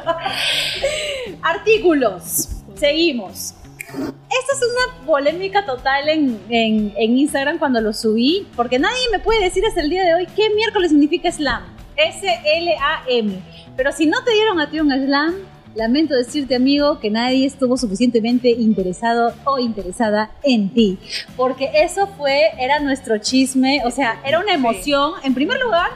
[1.43, 2.49] Artículos.
[2.75, 3.55] Seguimos.
[3.89, 9.21] Esta es una polémica total en, en- en Instagram cuando lo subí, porque nadie me
[9.21, 11.63] puede decir hasta el día de hoy qué miércoles significa slam.
[11.97, 13.39] S-L-A-M.
[13.77, 15.35] Pero si no te dieron a ti un slam,
[15.75, 20.99] lamento decirte, amigo, que nadie estuvo suficientemente interesado o interesada en ti.
[21.37, 25.13] Porque eso fue, era nuestro chisme, o sea, era una emoción.
[25.25, 25.91] En primer lugar,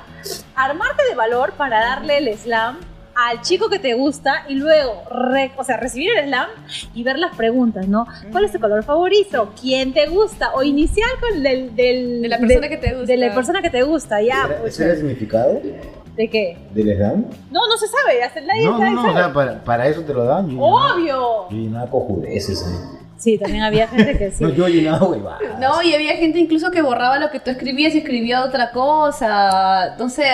[0.54, 2.78] armarte de valor para darle el slam
[3.14, 6.46] al chico que te gusta y luego, re- o sea, recibir el slam
[6.94, 8.06] y ver las preguntas, ¿no?
[8.30, 9.52] ¿Cuál es tu color favorito?
[9.60, 10.52] ¿Quién te gusta?
[10.54, 13.06] O iniciar con el del, del- De la persona que te gusta.
[13.06, 14.44] De la persona que te gusta, ya.
[14.44, 15.60] ¿Ese pues, ¿Ese era el significado
[16.18, 16.59] ¿De qué?
[16.74, 17.24] del slam?
[17.50, 18.90] No, no se sabe, hasta nadie No, sabe.
[18.90, 20.50] no, no, o sea, para, para eso te lo dan.
[20.50, 21.48] Yo ¡Obvio!
[21.48, 22.98] Yo llenaba cojudeces ahí.
[23.16, 24.44] Sí, también había gente que sí.
[24.44, 25.40] No, yo llenaba huevadas.
[25.61, 29.88] No, y había gente incluso que borraba lo que tú escribías y escribía otra cosa.
[29.92, 30.26] Entonces,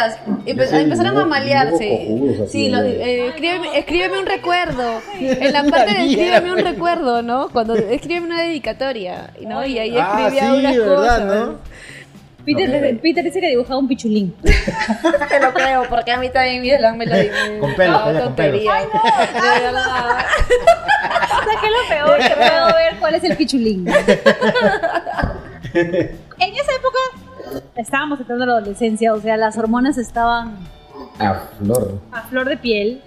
[0.47, 2.09] empe- sé, empezaron a malearse.
[2.49, 2.81] Sí, ¿no?
[2.83, 5.01] eh, escríbeme, escríbeme un recuerdo.
[5.21, 7.49] En la parte de escríbeme un recuerdo, ¿no?
[7.51, 9.65] Cuando escríbeme una dedicatoria, ¿no?
[9.65, 11.25] Y ahí Ah, escribía sí, unas ¿verdad, cosas.
[11.47, 11.59] no?
[12.45, 13.01] Peter, Ok.
[13.01, 14.35] Peter dice que dibujaba un pichulín.
[14.43, 17.29] Te lo creo, porque a mí también mi me lo di.
[17.29, 18.23] Con ella con pelos.
[18.25, 18.75] tontería.
[18.75, 18.87] De
[19.63, 20.27] verdad.
[21.41, 23.87] O sea, que es lo peor que puedo ver cuál es el pichulín.
[25.75, 26.99] en esa época
[27.77, 30.57] estábamos entrando a la adolescencia, o sea, las hormonas estaban
[31.19, 31.99] A flor.
[32.13, 33.03] a flor de piel.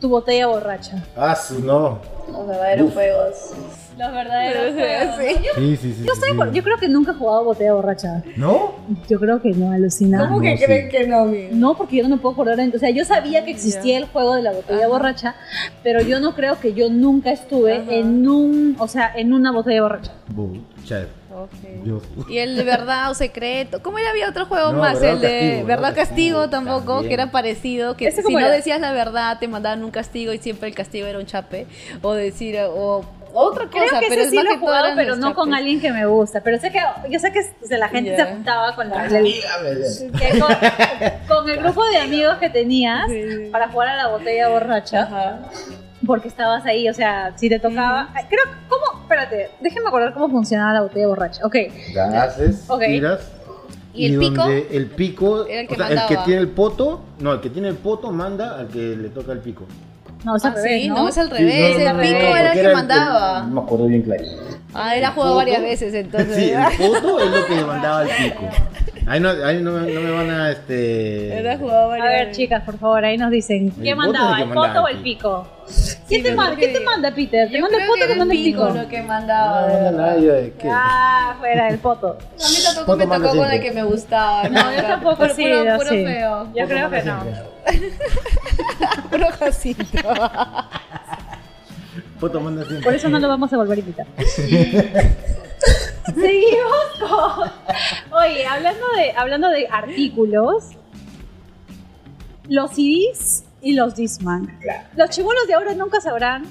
[0.00, 0.96] Tu botella borracha.
[1.16, 2.00] Ah, no.
[2.30, 3.34] Los verdaderos juegos.
[3.98, 4.74] Los verdaderos.
[5.18, 5.34] Sí.
[5.54, 6.04] Sí, sí, sí.
[6.04, 6.36] Yo, sí, soy, sí.
[6.36, 8.22] por- yo creo que nunca he jugado botella borracha.
[8.36, 8.72] ¿No?
[9.08, 10.18] Yo creo que no, alucina.
[10.28, 10.64] ¿Cómo que No, sí.
[10.64, 11.26] creen que no?
[11.52, 12.58] No, porque yo no me puedo acordar.
[12.60, 14.88] en- O sea, yo sabía que existía el juego de la botella Ajá.
[14.88, 15.34] borracha,
[15.82, 17.92] pero yo no creo que yo nunca estuve Ajá.
[17.92, 20.12] en un, o sea, en una botella borracha.
[21.34, 21.50] Ok.
[21.84, 22.00] Yo.
[22.28, 23.82] Y el de verdad o secreto.
[23.82, 25.00] ¿Cómo ya había otro juego No, más?
[25.00, 27.08] verdad el de castigo, verdad verdad o castigo, castigo tampoco, también.
[27.08, 27.96] que era parecido.
[27.96, 28.54] Que ¿Ese si cómo no era?
[28.54, 31.66] decías la verdad, te mandaban un castigo y siempre el castigo era un chape.
[32.02, 33.78] O decir, o otra cosa.
[33.88, 36.06] Creo que pero ese es sí lo he jugado, pero no con alguien que me
[36.06, 36.40] gusta.
[36.42, 38.26] Pero sé que, yo sé que o sea, la gente Ya.
[38.26, 40.10] se juntaba con, la, el, Dígame.
[40.18, 44.48] que con, con el grupo de amigos que tenías Sí, para jugar a la botella
[44.48, 45.38] borracha, Ajá.
[46.06, 48.08] porque estabas ahí, o sea, si te tocaba.
[48.14, 49.02] Ay, Creo, ¿cómo?
[49.02, 51.44] Espérate, déjenme acordar cómo funcionaba la botella borracha.
[51.46, 51.56] Ok,
[52.14, 52.82] Haces, Ok.
[52.86, 53.30] tiras.
[53.94, 54.36] ¿Y el pico?
[54.42, 57.50] donde el pico, el que o sea, el que tiene el poto, no, el que
[57.50, 59.66] tiene el poto manda al que le toca el pico.
[60.24, 60.94] No, es al Ah, revés, sí, ¿no?
[60.96, 61.70] no, es al Sí, revés.
[61.70, 63.40] no, el no, no, pico era el que mandaba.
[63.42, 64.22] no me acuerdo bien claro.
[64.74, 66.36] Ah, era El jugado varias veces entonces.
[66.36, 68.40] Sí, el poto es lo que le mandaba al pico.
[69.06, 71.36] Ahí no, ahí no, me- no me van a este.
[71.36, 73.70] A ver, chicas, por favor, ahí nos dicen.
[73.72, 74.40] ¿Qué mandaba?
[74.40, 75.46] ¿El poto o el pico?
[76.08, 77.50] ¿Quién, te manda, ¿Quién te manda, Peter?
[77.50, 78.68] ¿Te manda el que o te manda el pico?
[78.68, 79.68] lo que mandaba.
[79.68, 80.68] No, no, no, yo qué.
[80.70, 82.18] Ah, fuera el poto.
[82.44, 84.48] A mí tampoco me tocó con el que me gustaba.
[84.48, 86.04] No, yo tampoco puro, sí, puro, yo puro sí.
[86.04, 86.48] feo.
[86.54, 87.24] Yo creo que no.
[89.10, 89.84] Puro Jacinto.
[92.20, 92.84] Poto manda siempre.
[92.84, 94.06] Por eso no lo vamos a volver a invitar.
[96.06, 97.50] Seguimos con.
[98.18, 100.70] Oye, hablando de, hablando de artículos,
[102.48, 104.58] los CDs y los Discman.
[104.96, 106.44] Los chibolos de ahora nunca sabrán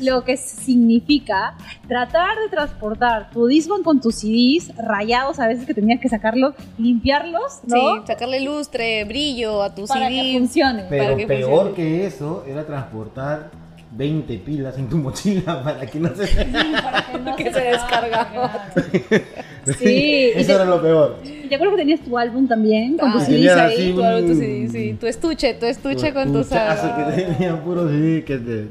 [0.00, 1.56] lo que significa
[1.88, 6.54] tratar de transportar tu Discman con tus CDs rayados a veces que tenías que sacarlos,
[6.78, 7.76] limpiarlos, ¿no?
[7.76, 10.84] Sí, sacarle lustre, brillo a tu Para que funcione.
[10.90, 11.74] Pero para que peor funcione.
[11.74, 13.50] que eso era transportar
[13.94, 16.24] 20 pilas en tu mochila para que no se.
[17.36, 18.66] que se descargaba.
[19.78, 21.18] Sí, y Eso te- era lo peor.
[21.50, 23.74] Yo creo que tenías tu álbum también con Ah, tus CDs ahí.
[23.74, 27.86] así Tu, álbum, tu CD, sí, tu estuche, tu estuche con tus que tenía puro
[27.88, 28.66] CD que te.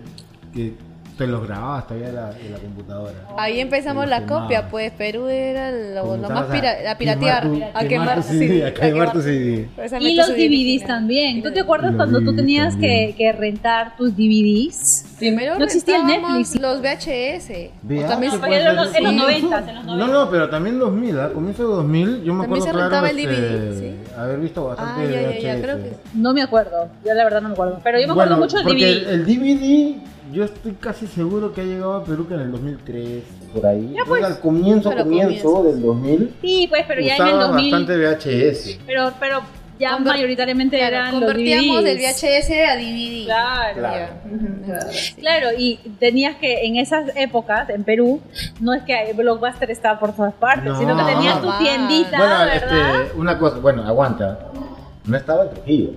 [0.53, 0.73] Que
[1.21, 3.13] te los grababas todavía de la, de la computadora.
[3.37, 7.83] Ahí empezamos la copia, pues Perú era lo, lo más pira- a piratear, tu- a
[7.83, 9.67] quemar tu CD, a quemar tu CD.
[10.01, 10.87] Y los DVDs DVD.
[10.87, 11.43] también.
[11.43, 15.05] ¿Tú te acuerdas cuando tú tenías que, que rentar tus DVDs?
[15.19, 16.59] Primero No existía el Netflix.
[16.59, 17.69] Los VHS.
[17.83, 19.17] VH, O también- puede en los- en los Sí.
[19.19, 21.29] 90, en los No, no, pero también 2000, ¿ah?
[21.31, 24.11] Comienzo de 2000, yo me También acuerdo se claro rentaba el este, DVD, sí.
[24.17, 25.61] haber visto bastante Ah, ya, ya, ya, VHS.
[25.61, 26.87] creo que No me acuerdo.
[27.05, 27.79] Yo la verdad no me acuerdo.
[27.83, 29.11] Pero yo me acuerdo Bueno, mucho del DVD.
[29.13, 29.95] el DVD,
[30.31, 33.93] yo estoy casi seguro que ha llegado a Perú que en el 2003, por ahí.
[33.95, 34.23] Ya, pues.
[34.23, 35.63] Al comienzo, Pero comienzo comienzo.
[35.63, 37.71] del 2000, Sí, pues, pero ya en el usaba 2000.
[37.71, 38.79] bastante VHS.
[38.85, 39.41] Pero, pero
[39.79, 42.21] ya Conver- mayoritariamente Claro, eran convertíamos los del DVDs.
[42.21, 43.25] VHS a DVD.
[43.25, 43.75] Claro.
[43.75, 44.13] Claro.
[45.19, 48.21] Claro, y tenías que, en esas épocas, en Perú,
[48.59, 50.77] no es que Blockbuster estaba por todas partes, No.
[50.79, 53.01] sino que tenías tu tiendita, Bueno, ¿verdad?
[53.05, 54.47] este, una cosa, bueno, aguanta.
[55.05, 55.89] No estaba en Trujillo.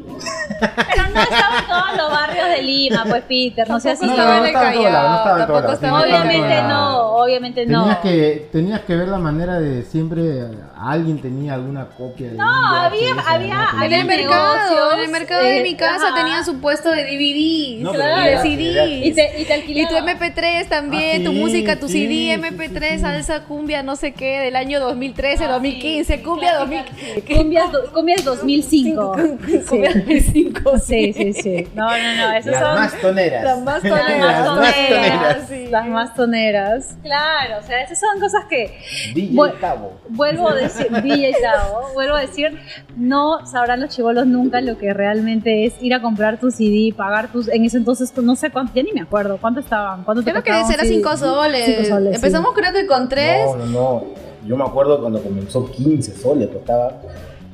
[0.61, 3.91] Pero no estaba en todos los barrios de Lima, pues Peter, no así.
[3.91, 7.83] estaba no, en el estaba en en Callao, Obviamente no, obviamente no.
[7.83, 10.47] Tenías que, tenías que ver la manera de siempre
[10.91, 13.11] alguien tenía alguna copia de No, había-.
[13.11, 16.17] En había el mercado, en el mercado de mi casa ajá.
[16.17, 19.07] tenían su puesto de DVDs No, y de CDs.
[19.07, 22.09] Y te, y te Y tu MP3 también, Ah, tu sí, música, tu sí, CD,
[22.09, 22.99] sí, MP3, sí, sí.
[23.01, 26.85] salsa, cumbia, no sé qué, del año 2013, Ah, 2015, sí, cumbia clásica.
[27.25, 27.37] 2000.
[27.37, 29.13] Cumbias, do- cumbias 2005.
[29.13, 29.99] Cumbia Sí.
[29.99, 31.69] 2005, Sí, sí, sí.
[31.75, 33.45] No, no, no, esas Las son más toneras.
[33.45, 34.45] Las más las toneras.
[34.47, 35.71] Las más toneras.
[35.71, 36.97] Las más toneras.
[37.03, 38.79] Claro, o sea, esas son cosas que
[39.15, 39.35] DJ.
[39.61, 39.99] Cabo.
[40.09, 42.59] vuelvo a decir, DJ Tao, vuelvo a decir,
[42.97, 47.31] no sabrán los chivolos nunca lo que realmente es ir a comprar tu CD, pagar
[47.33, 50.05] tus, en ese entonces, no sé cuánto, ya ni me acuerdo, ¿cuánto estaban?
[50.05, 50.95] ¿Cuánto te Creo que costaba un será CD?
[50.97, 51.67] 5 soles.
[51.67, 52.17] Cinco soles, sí.
[52.17, 53.47] Empezamos creo que con 3.
[53.47, 54.05] No, no, no.
[54.47, 57.01] Yo me acuerdo cuando comenzó 15 soles, costaba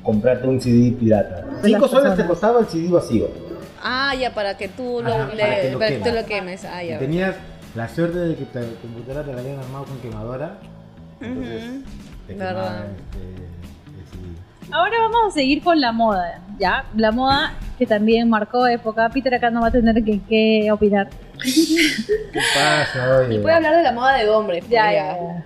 [0.02, 1.44] comprarte un CD pirata.
[1.62, 3.28] 5 soles te costaba el CD vacío.
[3.83, 6.22] Ah, ya, para que tú lo, Ajá, le- para que lo para que tú quemes.
[6.22, 6.64] lo quemes.
[6.64, 6.98] Ah, Y ya.
[6.98, 7.37] tenías
[7.74, 10.59] la suerte de que tu computadora te la habían armado con quemadora.
[11.20, 11.83] Entonces, Ujú.
[12.37, 12.87] Verdad.
[12.87, 14.71] este.
[14.73, 16.85] Ahora vamos a seguir con la moda, ¿ya?
[16.95, 19.09] La moda que también marcó época.
[19.09, 21.09] Peter acá no va a tener que, que opinar.
[21.42, 23.38] ¿Qué pasa, oye?
[23.38, 24.62] Voy a hablar de la moda de hombre.
[24.68, 25.44] Ya, ya, ya.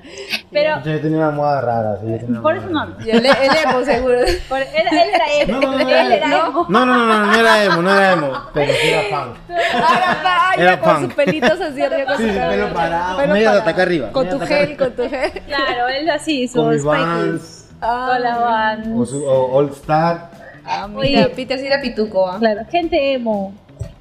[0.50, 3.04] Pero, Yo tenía una moda rara, sí, yo tenía una por moda eso no rara.
[3.04, 4.18] Y el, el emo, seguro.
[4.48, 5.61] Por- él, él era emo.
[5.61, 6.66] No, no, no, él era no, emo.
[6.68, 9.37] No, no, no, no, no era emo, no era emo, pero sí era punk.
[9.74, 11.04] Ahora, ay, Era con punk.
[11.07, 12.07] sus pelitos así arriba.
[12.07, 12.62] Con Sí, su cabello.
[12.64, 13.59] pelo parado, Pelo medio parado.
[13.61, 14.11] hasta acá arriba.
[14.12, 15.33] Con medio tu acá gel, con tu gel.
[15.46, 17.00] Claro, él así, Con sus mis spikes.
[17.07, 19.00] Vans, Con la van.
[19.00, 20.30] o su o All Star.
[20.66, 21.11] Ah, Oye.
[21.11, 22.26] mira, Peter sí era pituco.
[22.28, 22.37] ¿ah?
[22.38, 23.52] Claro, gente emo.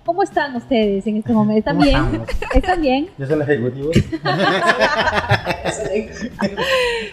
[0.05, 1.59] ¿Cómo están ustedes en este momento?
[1.59, 2.03] ¿Están ¿Cómo bien?
[2.27, 2.55] estamos?
[2.55, 3.07] ¿Están bien?
[3.17, 3.91] Yo soy el ejecutivo.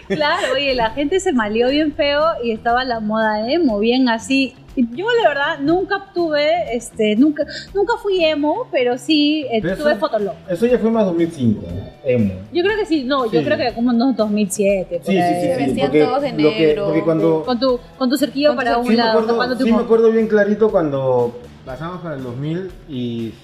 [0.08, 4.54] Claro, oye, la gente se maleó bien feo y estaba la moda emo, bien así.
[4.76, 9.90] Yo la verdad nunca tuve, este, nunca, nunca fui emo, pero sí eh, Pero tuve
[9.92, 10.34] eso- Fotolog.
[10.48, 11.62] Eso ya fue más 2005,
[12.04, 12.34] emo.
[12.52, 14.96] Yo creo que sí, no, yo creo que como en 2007.
[14.98, 15.64] por Sí, sí, sí, Se sí.
[15.64, 18.84] vestían porque todos de que- cuando, Con tu, con tu cerquillo Con tu para un
[18.84, 23.34] sí, me lado, acuerdo, sí me acuerdo bien clarito cuando pasamos para el 2000 y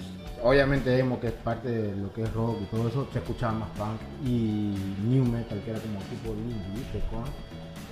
[0.43, 3.53] obviamente emo que es parte de lo que es rock y todo eso, se escuchaba
[3.53, 4.73] más punk y
[5.07, 7.01] new metal que era como tipo indie, que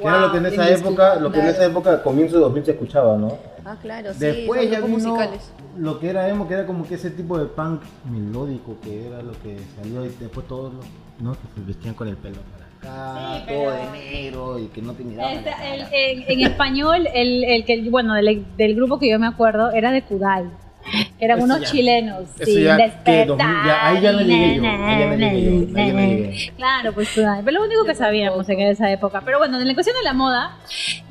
[0.04, 2.72] era lo que en esa época, lo que en esa época, comienzo de 2000 se
[2.72, 3.38] escuchaba, ¿no?
[3.64, 4.20] Ah, claro, sí.
[4.20, 5.52] Después ya vino musicales.
[5.78, 9.22] lo que era emo, que era como que ese tipo de punk melódico, que era
[9.22, 10.86] lo que salió y después todos los,
[11.20, 11.34] ¿no?
[11.34, 14.82] Que se vestían con el pelo para acá, Sí, pero- todo de negro y que
[14.82, 19.00] no te miraban Este, el- en, en español, el, el que, bueno, del, del grupo
[19.00, 20.46] que yo me acuerdo era de Kudai.
[21.20, 22.24] Eran Eso unos ya- chilenos.
[22.44, 23.26] sí, ya, despertar, ¿qué?
[23.26, 24.62] 2000, ya, ahí ya no llegué yo,
[25.76, 26.56] llegué yo.
[26.58, 27.10] Claro, pues.
[27.16, 29.22] Pero lo único que sabíamos en esa época.
[29.26, 30.58] Pero bueno, en la cuestión de la moda,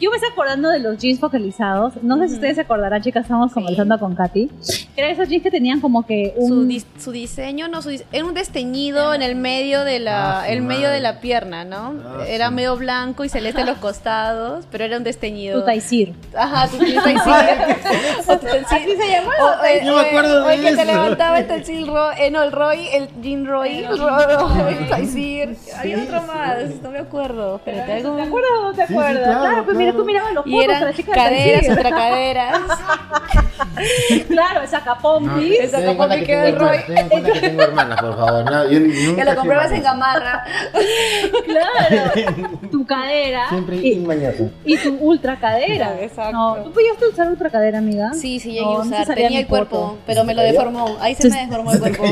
[0.01, 1.95] yo me estoy acordando de los jeans focalizados.
[2.03, 4.49] No sé si ustedes se acordarán, chicas, estábamos conversando con Katy.
[4.95, 6.49] Que eran esos jeans que tenían como que un.
[6.49, 10.41] Su, dis- su diseño, no, su dis- era un desteñido en el medio de la,
[10.43, 11.95] Ah, el medio de la pierna, ¿no?
[12.07, 12.55] Ah, era sí.
[12.55, 15.61] medio blanco y celeste a los costados, pero era un desteñido.
[15.61, 16.15] Tu taisir.
[16.37, 16.95] Ajá, tu taisir.
[18.71, 19.33] ¿Así se llama?
[19.67, 22.43] Eh, Yo me eh, acuerdo el de que te levantaba el taisir Roy, eh, no,
[22.43, 25.57] el Roy, el Jean Roy, el Roy, el taisir.
[25.79, 27.57] Había otro más, no me acuerdo.
[27.57, 28.17] Espérate, algo.
[28.17, 29.25] ¿Te acuerdas o no te Sí, sí, acuerdas?
[29.25, 31.71] claro, claro, pues mira, tú mirabas los fotos de la chica de caderas, taisir.
[31.71, 32.61] ultracaderas.
[34.29, 35.51] Claro, esa capombi.
[35.51, 36.77] No, Esa ten en capa cuenta me que tengo el Roy.
[36.77, 38.45] hermanas, ten en cuenta que tengo hermanas, por favor.
[38.51, 40.45] No, yo nunca Que lo comprabas en gamarra.
[41.47, 42.11] Claro.
[42.71, 43.49] tu cadera.
[43.49, 44.07] Siempre y,
[44.65, 46.01] y tu ultra cadera.
[46.01, 46.33] Exacto.
[46.33, 48.13] No, ¿Tú pudiste usar ultra cadera, amiga?
[48.15, 49.07] Sí, sí, llegué a usar.
[49.15, 49.99] Tenía el cuerpo, foto.
[50.07, 50.97] pero me lo deformó.
[51.01, 52.05] Ahí se me deformó el cuerpo.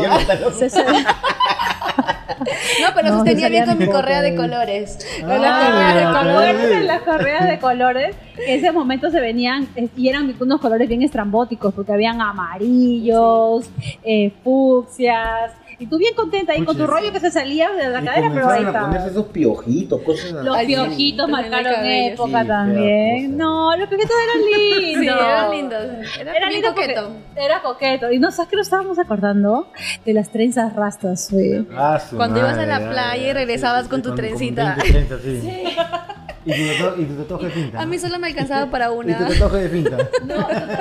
[2.81, 4.99] No, pero No, sostenía se bien con mi correa de colores.
[5.21, 6.23] Con Ah, las correas de mira, ¿Te pues.
[6.25, 6.55] colores.
[6.55, 8.17] acuerdas de las correas de colores?
[8.39, 13.71] En ese momento se venían y eran unos colores bien estrambóticos porque habían amarillos,
[14.03, 18.01] eh, fucsias, Y tú bien contenta ahí con tu rollo que se salía de la
[18.01, 18.81] Y cadera, pero ahí a está.
[18.83, 23.37] ponerse esos piojitos, cosas Los piojitos marcaron época sí, también.
[23.37, 24.45] No, los piojitos eran
[24.83, 25.17] lindos.
[25.17, 25.83] Sí, eran lindos.
[26.21, 27.11] Era, Era porque coqueto.
[27.37, 28.13] Era coqueto.
[28.13, 29.69] Y no, ¿sabes qué nos estábamos acordando?
[30.05, 31.67] De las trenzas rastas, güey.
[31.77, 34.75] Ah, Cuando ibas a la ya, playa y regresabas sí, con sí, tu con- trencita.
[34.77, 35.65] Con 20 trenzas, sí.
[36.45, 37.81] Y tu y tu tatuaje de finta.
[37.81, 39.19] A mí solo me alcanzaba para Y tu una.
[39.29, 39.97] tatuaje de finta.
[40.27, 40.37] No,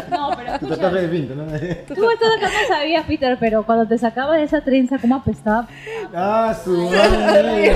[0.09, 1.45] no, pero Tu tatuaje de finta, ¿no?
[1.45, 5.67] Tú esto acá no sabías, Peter, pero cuando te sacabas de esa trenza, ¿cómo apestaba?
[6.13, 7.73] Ah, su madre.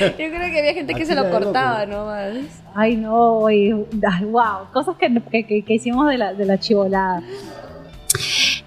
[0.00, 1.98] Yo creo que había gente que Así se lo cortaba loco.
[1.98, 2.62] nomás.
[2.74, 7.22] Ay, no, ay, wow, cosas que, que, que- que hicimos de la, de la chivolada.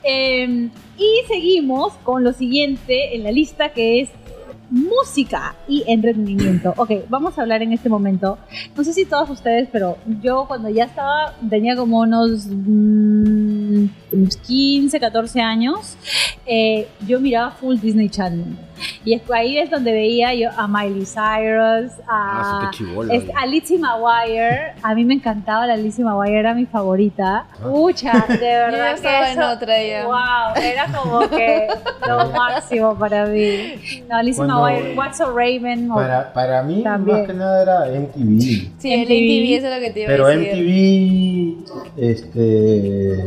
[0.03, 4.09] Eh, y seguimos con lo siguiente en la lista que es
[4.69, 6.73] música y entretenimiento.
[6.77, 8.37] Ok, vamos a hablar en este momento.
[8.75, 12.47] No sé si todos ustedes, pero yo cuando ya estaba, tenía como unos,
[14.11, 15.95] unos 15, 14 años,
[16.45, 18.45] eh, yo miraba full Disney Channel.
[19.03, 23.77] Y ahí es donde veía yo a Miley Cyrus, a, Ah, chibola, es- a Lizzie
[23.77, 24.73] McGuire.
[24.81, 27.45] A mí me encantaba la Lizzie McGuire, era mi favorita.
[27.61, 30.05] Pucha, de Yo verdad ya que estaba en eso- otra ya.
[30.05, 31.67] Wow, era como que
[32.07, 33.73] lo máximo para mí.
[34.09, 35.89] No, Lizzie Cuando- McGuire, What's a Raven.
[35.89, 37.17] Para, para mí, También.
[37.17, 38.39] más que nada era MTV.
[38.79, 39.11] Sí, el MTV.
[39.11, 40.53] MTV, eso es lo que te iba Pero a decir.
[40.53, 41.65] MTV,
[41.97, 43.17] este,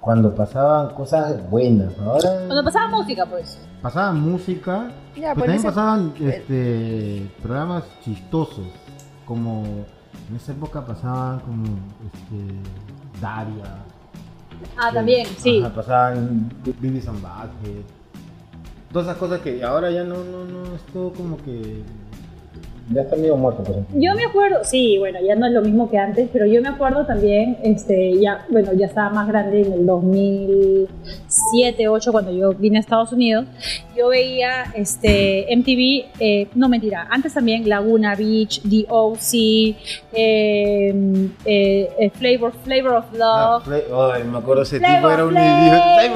[0.00, 3.58] cuando pasaban cosas buenas, ahora Cuando pasaba música, pues.
[3.82, 8.66] pasaban música, Ya, pero pues, también ese- pasaban este, programas chistosos,
[9.26, 9.62] como
[10.28, 13.84] en esa época pasaban como este, Daria.
[14.76, 15.60] Ah, también, sí.
[15.62, 17.84] Ajá, pasaban and Butthead.
[18.92, 21.82] Todas esas cosas que ahora ya no, no, no, es todo como que...
[22.92, 23.96] Ya está medio muerto, por ejemplo.
[24.00, 26.68] Yo me acuerdo, sí, bueno, ya no es lo mismo que antes, pero yo me
[26.70, 32.52] acuerdo también, este, ya, bueno, ya estaba más grande en el 2007, 2008, cuando yo
[32.52, 33.46] vine a Estados Unidos,
[33.96, 39.76] yo veía, este, MTV, eh, no mentira, antes también Laguna Beach, The O.C., eh,
[41.44, 43.64] eh, eh, Flavor, Flavor of Ah, Love.
[43.66, 46.04] Fla- Ay, me acuerdo ese tipo, era un idiota.
[46.04, 46.10] Eh,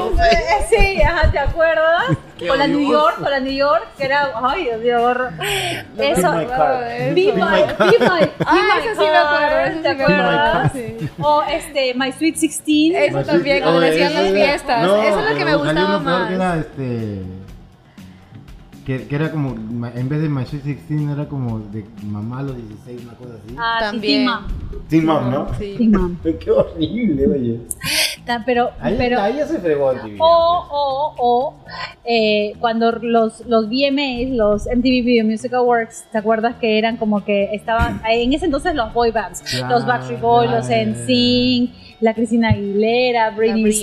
[0.69, 2.19] Sí, ajá, ¿te acuerdas?
[2.49, 2.91] Con la New.
[2.91, 4.99] York, la New York, que era, ay, Dios mío.
[5.99, 6.85] Eso, Be my car.
[6.85, 10.73] Be Be my, be my, Ah, eso sí me acuerdo, ¿te acuerdas?
[10.73, 11.09] Sí.
[11.21, 12.95] O este, My Sweet 16.
[12.97, 14.83] Eso también, cuando decían eso las fiestas.
[14.83, 16.29] no, eso es lo que me gustaba más.
[16.29, 17.23] Que era este.
[18.85, 22.43] Que, que era como, en vez de My Sweet 16, era como de mamá a
[22.43, 23.57] los 16, una cosa así.
[23.59, 24.27] Ah, También.
[24.27, 24.45] Teen Mom.
[24.89, 25.49] Teen Mom, ¿no?
[25.59, 25.75] Sí.
[25.79, 26.17] Teen Mom.
[26.41, 27.61] Qué horrible, oye.
[28.25, 30.17] Ta- Pero, Ahí, pero, ahí ya se fregó el TV.
[30.19, 30.25] o,
[30.71, 31.55] o, o,
[32.07, 37.23] eh, cuando los, los VMAs, los MTV Video Music Awards, ¿te acuerdas que eran como
[37.25, 40.91] que estaban, en ese entonces los boy bands, Claro, los Backstreet Boys, los claro.
[40.93, 43.83] NSYNC, la Cristina Aguilera, Britney, Britney.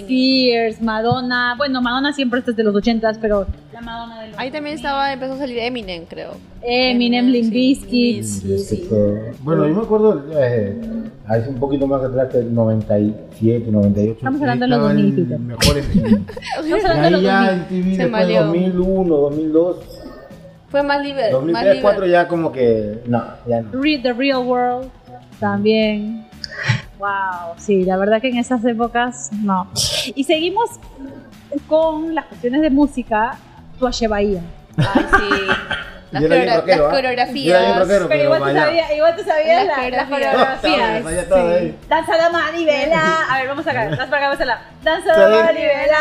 [0.49, 3.45] Spears, Madonna, bueno, Madonna siempre está desde los ochentas, pero
[3.81, 6.31] Madonna de los Ahí también estaba, empezó a salir Eminem, creo.
[6.61, 8.89] Eminem, Limp sí, Bizkit.
[9.41, 10.75] Bueno, yo me acuerdo, eh,
[11.27, 14.13] hace un poquito más atrás que el 97, 98.
[14.17, 15.39] Estamos hablando de los estaba 2000, el Peter.
[15.39, 16.21] mejor en TV.
[16.59, 17.51] Estamos hablando de ahí los ya 2000.
[17.61, 18.45] en TV Se después de maleó.
[18.45, 19.77] 2001, 2002,
[20.69, 21.23] Fue más libre.
[21.23, 21.81] más 2003, libre.
[21.81, 23.81] 2004 ya como que, no, ya no.
[23.81, 24.89] Read the Real World
[25.39, 26.25] también.
[26.99, 29.67] Wow, sí, la verdad que en esas épocas no.
[30.13, 30.69] Y seguimos
[31.67, 33.37] con las cuestiones de música,
[33.81, 34.41] Tuache Bahía.
[34.77, 35.29] Ay, sí.
[36.11, 36.89] Las, ¿ah?
[36.91, 37.45] coreografías.
[37.45, 38.07] Yo era bien rockero.
[38.07, 41.03] Pero pero igual tú, sabías, igual tú sabías Las la- las coreografías.
[41.89, 43.17] Danza la manivela.
[43.29, 43.85] A ver, vamos acá.
[43.85, 44.61] Danza para acá, vamos a la.
[44.83, 45.97] Danza la manivela.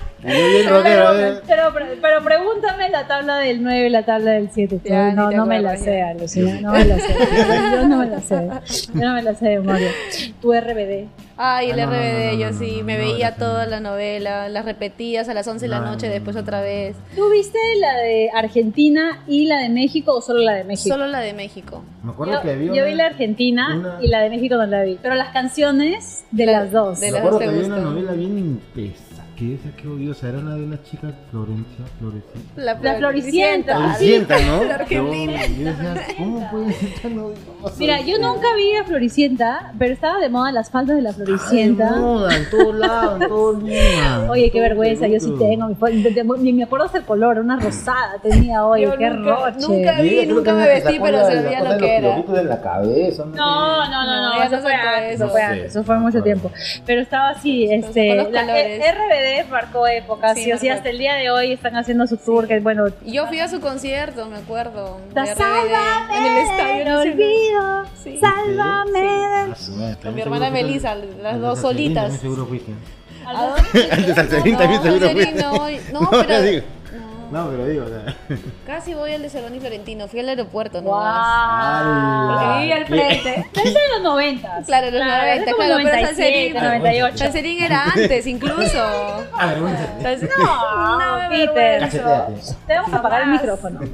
[0.22, 1.40] Yo bien rockero, eh.
[1.46, 4.80] Pero, pero, pero pregúntame la tabla del 9 y la tabla del 7.
[4.84, 6.02] Ya, no no me la sé.
[6.02, 7.14] Alucina, no me la sé.
[7.72, 8.48] Yo no me la sé.
[8.94, 9.90] Yo no me la sé de memoria.
[10.42, 11.06] Tu RBD.
[11.40, 14.64] Ay, el Ah, no, RBD, no, no, yo sí, me veía toda la novela, las
[14.64, 16.96] repetías a las 11 de la No, noche, no, después otra vez.
[17.14, 20.96] ¿Tú viste la de Argentina y la de México o solo la de México?
[20.96, 21.84] Solo la de México.
[22.02, 24.56] Me acuerdo yo, que había yo una- vi la Argentina una- y la de México
[24.56, 24.98] no la vi.
[25.00, 26.98] Pero las canciones de La- las dos.
[26.98, 29.04] de Me las acuerdo dos que te había una novela bien pesa,
[29.38, 32.40] que esa que odiosa, era una de una chica Florencia, Florencia.
[32.56, 33.76] La, La Floricienta.
[33.78, 34.64] Floricienta, ¿no?
[34.64, 35.46] La Argentina.
[35.46, 37.74] Yo decía, ¿cómo puede ser tan odiosa?
[37.78, 41.14] Mira, yo nunca vi a Floricienta, pero estaba de moda las faldas de la Ay,
[41.14, 41.90] Floricienta.
[41.96, 44.26] moda, en todos lados, en todo Lima.
[44.28, 45.68] Oye, qué vergüenza, yo sí tengo.
[45.68, 49.66] de- de- Ni me acuerdo hasta el color, una rosada tenía, Yo qué nunca- roche.
[49.68, 50.26] nunca vi.
[50.26, 52.40] Nunca me vestí, pero sabía lo de que los era.
[52.40, 53.24] en la cabeza.
[53.24, 55.32] No, no, no, no, No, eso no fue antes, eso eso.
[55.32, 55.46] fue Sí.
[55.46, 56.50] antes, eso fue mucho tiempo.
[56.84, 58.48] Pero estaba así, este, la colores.
[59.42, 60.78] RBD marcó época, Sí, sí, o sí, marcó.
[60.78, 63.48] hasta el día de hoy están haciendo su tour, que bueno, Y yo fui a
[63.48, 65.00] su concierto, me acuerdo.
[65.08, 68.18] de Ta- RBD, Sálvame en el estadio del olvido, Sí.
[68.20, 69.08] sálvame
[69.50, 72.12] Ah, Con mi hermana Melissa, las al dos solitas.
[72.18, 72.72] seguro fuiste.
[73.26, 73.62] ¿A dónde?
[73.92, 75.42] Al de Salserín también seguro fuiste.
[75.92, 76.62] no, pero-.
[77.30, 77.48] No.
[77.50, 78.16] Pero digo, o sea.
[78.66, 80.08] Casi voy al de Cerón y Florentino.
[80.08, 80.94] Fui al aeropuerto ¡Wow!
[80.94, 82.28] nomás.
[82.28, 83.46] Porque Ay, vivía al frente.
[83.54, 84.62] Pero es de los 90.
[84.66, 87.18] Claro, los 90, es como claro, pero 97, Salserín- 98.
[87.18, 88.78] Salserín era antes, incluso.
[89.36, 91.88] A ver, bueno, Salserín- No, No, Peter.
[92.66, 93.80] Te vamos a apagar el micrófono.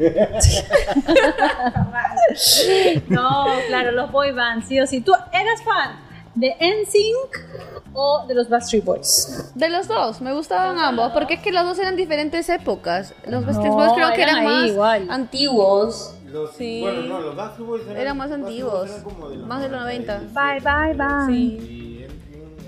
[3.09, 5.01] no, claro, los boy bands, sí o sí.
[5.01, 6.04] ¿Tú eras fan
[6.35, 9.53] de NSYNC o de los Backstreet Boys?
[9.55, 13.15] De los dos, me gustaban ambos, porque es que los dos eran diferentes épocas.
[13.27, 15.07] Los Backstreet No, Boys creo que eran eran ahí más igual.
[15.11, 16.15] antiguos.
[16.27, 16.81] Los, Sí.
[16.83, 19.69] Bueno, no, los Backstreet Boys eran, Eran más antiguos, eran como de los más de
[19.69, 20.19] los 90.
[20.33, 21.27] Bye, bye, bye.
[21.29, 21.94] Sí,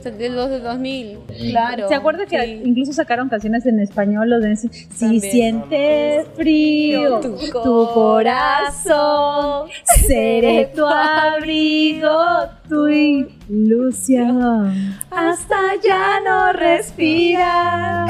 [0.06, 1.18] Y NSYNC, de los de 2000,
[1.50, 1.88] claro.
[1.88, 2.62] ¿Se acuerda que sí.
[2.64, 4.30] incluso sacaron canciones en español?
[4.30, 4.56] Los de?
[4.56, 5.20] Si También.
[5.20, 9.68] sientes frío Tu tu corazón,
[10.06, 12.16] seré tu abrigo,
[12.68, 14.96] tu ilusión.
[15.10, 18.08] Hasta ya no respirar,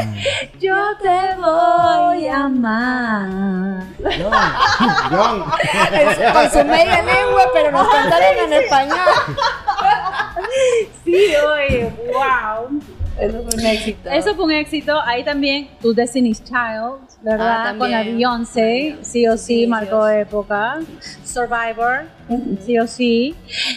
[0.60, 3.82] yo te voy a amar.
[4.02, 4.32] John,
[5.10, 5.44] John.
[6.32, 8.96] Con su media lengua, pero nos cantaron en español.
[11.06, 12.80] Sí, oye, wow.
[13.18, 14.10] Eso fue un éxito.
[14.10, 15.00] Eso fue un éxito.
[15.00, 17.68] Ahí también tu Destiny's Child, ¿verdad?
[17.68, 18.02] Ah, Con la.
[18.02, 20.80] Beyoncé, sí o sí, Sí, marcó época.
[21.24, 22.04] Survivor,
[22.66, 23.34] sí o sí.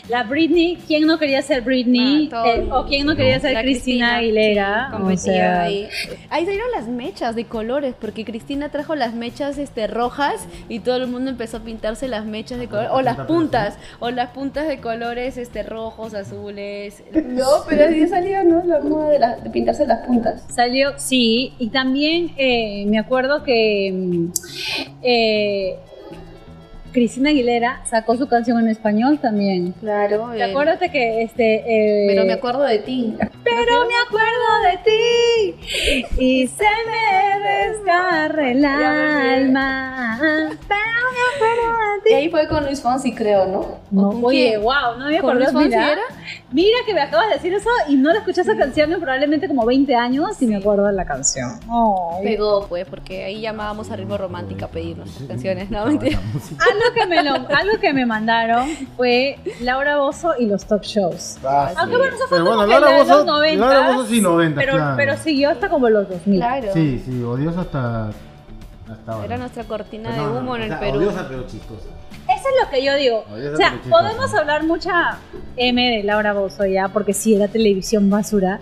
[0.10, 2.30] La Britney, ¿quién no quería ser Britney?
[2.32, 2.44] Ah.
[2.48, 4.90] Eh, o quién no quería ser La Cristina, Aguilera.
[4.92, 5.88] sí, o sea, ahí.
[6.30, 10.98] Ahí salieron las mechas de colores, porque Cristina trajo las mechas este, rojas y todo
[10.98, 14.68] el mundo empezó a pintarse las mechas de colores, o las puntas, o las puntas
[14.68, 17.04] de colores este, rojos, azules.
[17.14, 18.64] No, pero así salió, ¿no?
[18.66, 20.44] La moda de, la- de pintarse las puntas.
[20.54, 24.26] Salió, sí, y también eh, me acuerdo que mm,
[25.04, 25.76] eh,
[26.92, 29.74] Cristina Aguilera sacó su canción en español también.
[29.80, 30.30] Claro.
[30.36, 31.56] ¿Te acuerdas de que este
[32.04, 33.16] eh, Pero me acuerdo de ti.
[33.44, 40.18] Pero me acuerdo de ti y se me desgarra el alma.
[40.20, 42.14] Pero me acuerdo de Y ti.
[42.14, 43.80] ahí fue con Luis Fonsi, creo, ¿no?
[43.92, 44.62] No, ¿O con oye, quién?
[44.64, 45.40] wow, no me ¿Con acuerdo.
[45.40, 46.02] Luis Fonsi Mira, era?
[46.52, 49.48] mira que me acabas de decir eso y no la escuché esa canción en probablemente
[49.48, 51.50] como 20 años y me acuerdo de la canción.
[51.64, 52.24] Ay.
[52.24, 55.86] Pegó, pues, porque ahí llamábamos a ritmo romántica a pedir nuestras canciones, ¿no?
[55.88, 56.20] Mentira.
[56.80, 61.38] Algo que, me lo- algo que me mandaron fue Laura Bozo y los talk shows.
[61.44, 63.92] Ah, Aunque bueno, eso fue Pero como bueno, que Laura de los Bozo, 90, Laura
[63.92, 64.94] Bozo sí 90, pero, claro.
[64.98, 66.40] pero siguió hasta como los 2000.
[66.40, 66.68] Claro.
[66.74, 68.10] Sí, sí, odiosa hasta,
[69.24, 70.98] Era nuestra cortina de no, no, humo en o el sea, Perú.
[70.98, 71.90] Odiosa pero chistosa.
[72.30, 73.26] Eso es lo que yo digo.
[73.54, 75.18] O sea, podemos hablar mucha
[75.58, 78.60] M de Laura Bozo ya, porque sí era televisión basura,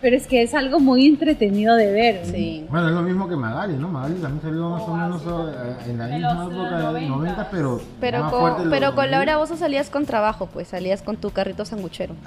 [0.00, 2.24] pero es que es algo muy entretenido de ver.
[2.24, 2.66] Sí.
[2.70, 3.88] Bueno, es lo mismo que Magali, ¿no?
[3.88, 7.50] Magali también salió más o menos eh, en la misma los época de 90, 90,
[7.50, 9.10] pero Pero más con, fuerte los pero con 2000.
[9.10, 12.14] Laura Bozo salías con trabajo, pues salías con tu carrito sanguchero.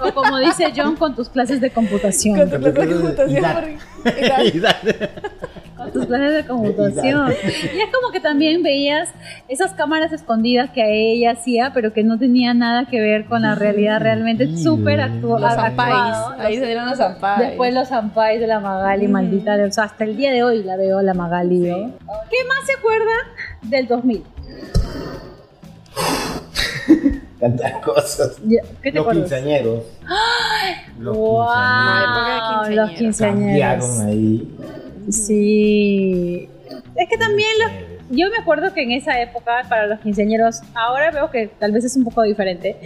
[0.00, 2.36] O como dice John, con tus clases de computación.
[2.36, 3.44] Con tu clase de computación.
[5.76, 7.32] Con tus clases de computación.
[7.74, 9.08] Y es como que también veías
[9.48, 13.54] esas cámaras escondidas que ella hacía, pero que no tenía nada que ver con la
[13.56, 14.46] realidad realmente.
[14.46, 15.10] Sí, Súper güey.
[15.20, 16.16] actu- Los zampais.
[16.38, 17.48] Ahí salieron los zampais.
[17.48, 19.56] Después los ampais de la Magali, maldita.
[19.66, 21.58] O sea, hasta el día de hoy la veo la Magali.
[21.58, 21.76] ¿no?
[22.30, 23.12] ¿Qué más se acuerda
[23.62, 24.22] del 2000?
[27.40, 28.36] Tantas cosas.
[28.82, 29.22] ¿Qué te Los acuerdas?
[29.30, 29.82] quinceañeros.
[30.98, 32.74] Los Wow, quinceañeros.
[32.76, 33.80] los quinceañeros.
[33.80, 34.56] Cambiaron ahí.
[35.10, 36.48] Sí.
[36.96, 37.72] Es que también los,
[38.10, 41.84] yo me acuerdo que en esa época, para los quinceañeros, ahora veo que tal vez
[41.84, 42.76] es un poco diferente,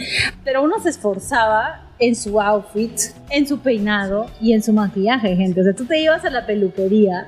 [0.44, 2.92] pero uno se esforzaba en su outfit,
[3.30, 5.60] en su peinado y en su maquillaje, gente.
[5.60, 7.26] O sea, tú te ibas a la peluquería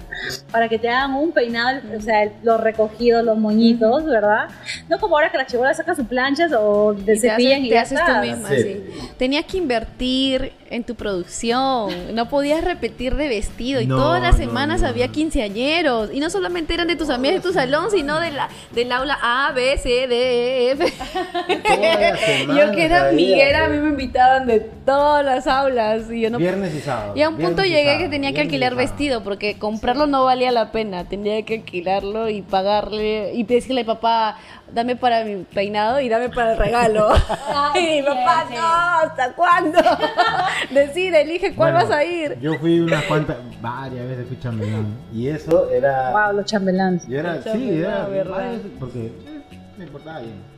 [0.53, 4.49] para que te hagan un peinado, o sea, los recogidos, los moñitos, ¿verdad?
[4.89, 7.65] No como ahora que las chibolas sacan sus planchas o te Y te cepillan haces,
[7.65, 8.63] y te ya haces tú misma, Sí.
[8.63, 9.09] sí.
[9.19, 12.15] Tenías que invertir en tu producción.
[12.15, 13.81] No podías repetir de vestido.
[13.81, 15.13] Y No, todas las semanas no, había no.
[15.13, 16.11] quinceañeros.
[16.13, 19.19] Y no solamente eran de tus amigas de tu salón, sino de la, del aula
[19.21, 20.85] A, B, C, D, E, F.
[22.47, 26.11] Yo que era había, a mí me invitaban de todas las aulas.
[26.11, 27.13] Y yo no Viernes y sábado.
[27.17, 30.25] y a un punto y llegué que tenía que y alquilar vestido porque comprarlo no
[30.25, 31.05] valía la pena.
[31.05, 34.37] Tenía que alquilarlo y pagarle y decirle papá,
[34.73, 37.11] dame para mi peinado y dame para el regalo.
[37.75, 39.79] y mi papá, no, ¿hasta cuándo?
[40.71, 42.39] Decide, elige cuál Bueno, vas a ir.
[42.41, 44.97] Yo fui unas cuantas, varias veces fui chambelán.
[45.13, 46.11] Y eso era.
[46.11, 47.07] Wow, los chambelans.
[47.07, 48.07] Yo era, sí, era.
[48.07, 48.31] ¿verdad?
[48.31, 49.43] varias veces, Porque eh,
[49.77, 50.50] me importaba bien.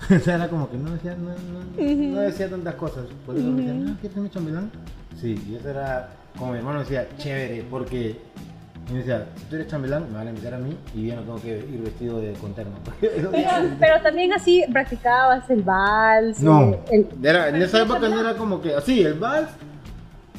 [0.16, 3.04] o sea, era como que no decía, no, no, no decía tantas cosas.
[3.24, 4.70] Por eso me decían, ah, ¿quieres ser mi chambelán?
[5.20, 6.10] Sí, y eso era.
[6.38, 8.20] Como mi hermano decía, chévere, porque.
[8.92, 11.22] Me decía, si tú eres chambelán, me van a invitar a mí y yo no
[11.22, 12.74] tengo que ir vestido de conterno.
[13.00, 13.32] Pero,
[13.80, 16.38] pero también así practicabas el vals.
[16.40, 19.48] No, el- era, en esa época no era como que así, el vals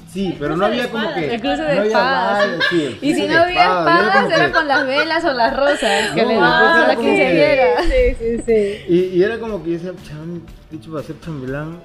[0.07, 1.33] Sí, pero no había como que.
[1.35, 2.37] El cruce de no había espadas.
[2.47, 5.25] baile, sí, Y si no había espadas, era espadas, como era que- con las velas
[5.25, 7.83] o las rosas que No, le después daban era a la como que- quinceañera.
[7.83, 8.85] Sí, sí, sí.
[8.93, 10.41] Y, y era como que yo decía, chan,
[10.71, 11.83] dicho para ser chambelán.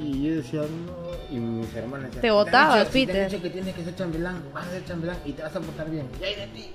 [0.00, 1.12] Y yo decía, no.
[1.34, 3.30] Y mis hermanas decían, Te botabas, "han dicho- si te han Peter".
[3.30, 5.90] dicho que tienes que ser chambelán, vas a ser chambelán y te vas a portar
[5.90, 6.06] bien.
[6.20, 6.72] Y ahí de ti.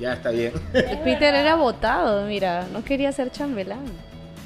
[0.00, 0.52] Ya está bien.
[1.04, 3.84] Peter era votado, mira, no quería ser chambelán.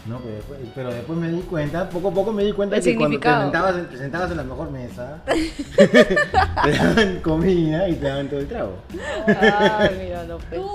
[0.06, 2.82] No, pero después, pero después me di cuenta, poco a poco me di cuenta El
[2.82, 5.18] que cuando te sentabas, te sentabas en la mejor mesa,
[5.76, 8.72] te daban comida y te daban todo el trago.
[9.28, 10.60] Ah, mira, no pues.
[10.60, 10.68] ¿Tú,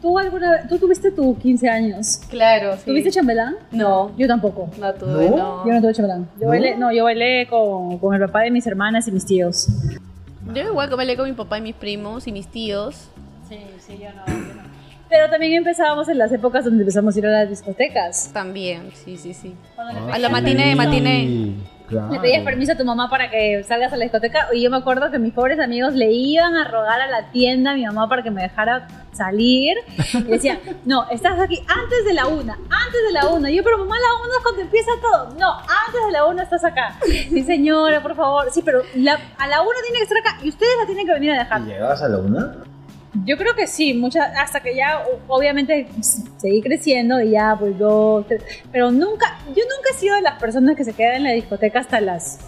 [0.00, 2.20] tú alguna vez, tú tuviste tus 15 años?
[2.28, 2.82] Claro, sí.
[2.86, 3.54] ¿Tuviste chambelán?
[3.70, 4.68] No, Yo tampoco.
[4.78, 5.36] no tuve, ¿No?
[5.36, 5.66] no.
[5.66, 6.28] Yo no tuve chambelán.
[6.38, 6.48] Yo ¿No?
[6.48, 9.68] bailé, no, yo bailé con, con el papá de mis hermanas y mis tíos.
[10.52, 13.08] Yo igual que bailé con mi papá y mis primos y mis tíos.
[13.48, 14.51] Sí, sí, yo no.
[15.12, 18.30] Pero también empezábamos en las épocas donde empezamos a ir a las discotecas.
[18.32, 19.54] También, sí, sí, sí.
[19.76, 21.52] Ah, A pedías- la matiné, matiné.
[21.86, 22.10] Claro.
[22.10, 24.78] Le pedías permiso a tu mamá para que salgas a la discoteca y yo me
[24.78, 28.08] acuerdo que mis pobres amigos le iban a rogar a la tienda a mi mamá
[28.08, 29.76] para que me dejara salir
[30.14, 33.50] y decían, no, estás aquí antes de la una, antes de la una.
[33.50, 35.34] Y yo, pero mamá, la una es cuando empieza todo.
[35.38, 36.96] No, antes de la una estás acá.
[37.04, 38.46] Sí, señora, por favor.
[38.50, 41.12] Sí, pero la- a la una tiene que estar acá y ustedes la tienen que
[41.12, 41.60] venir a dejar.
[41.60, 42.56] ¿Y llegabas a la una?
[43.24, 45.86] Yo creo que sí, muchas, hasta que ya obviamente
[46.38, 48.24] seguí creciendo y ya pues dos,
[48.72, 51.80] pero nunca, yo nunca he sido de las personas que se quedan en la discoteca
[51.80, 52.38] hasta las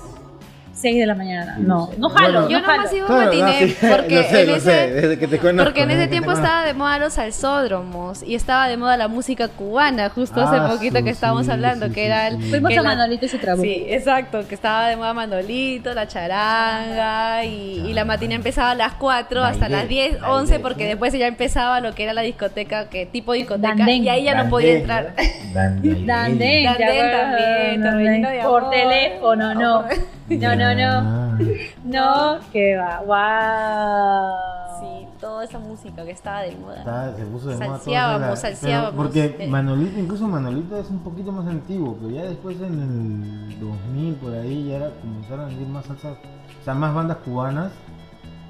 [0.75, 1.57] 6 de la mañana.
[1.59, 4.71] No, no jalo, Bueno, Yo no nomás iba a matiné porque sé, en ese...
[4.93, 5.65] desde que te conozco.
[5.65, 9.49] Porque en ese tiempo estaba de moda los salsódromos y estaba de moda la música
[9.49, 12.43] cubana, justo hace Ah, poquito sí, que estábamos sí, hablando, sí, que sí, era el...
[12.43, 13.63] Fuimos que a la- Manolito y su trabuco.
[13.65, 18.75] Sí, exacto, que estaba de moda Manolito, la charanga y, y la matina empezaba a
[18.75, 22.23] las 4 hasta las 10, bailé, 11 porque después ya empezaba lo que era la
[22.23, 24.05] discoteca, que tipo discoteca Dandén.
[24.05, 25.15] y ahí ya no podía entrar.
[25.53, 26.07] Dandén.
[26.07, 29.85] Dandén, Dandén también, por teléfono, no.
[30.27, 31.11] No, no, no.
[31.11, 31.39] Ah.
[31.85, 34.81] No, que va, wow.
[34.81, 36.79] Sí, toda esa música que estaba de moda.
[36.79, 38.91] Estaba- se puso de moda Salseábamos, la- salseábamos.
[38.91, 39.49] pero Porque Eh.
[39.49, 42.81] Manolito, incluso Manolito es un poquito más antiguo, pero ya después en
[43.53, 46.17] el 2000 por ahí ya era comenzaron a salir más salsas,
[46.61, 47.73] o sea, más bandas cubanas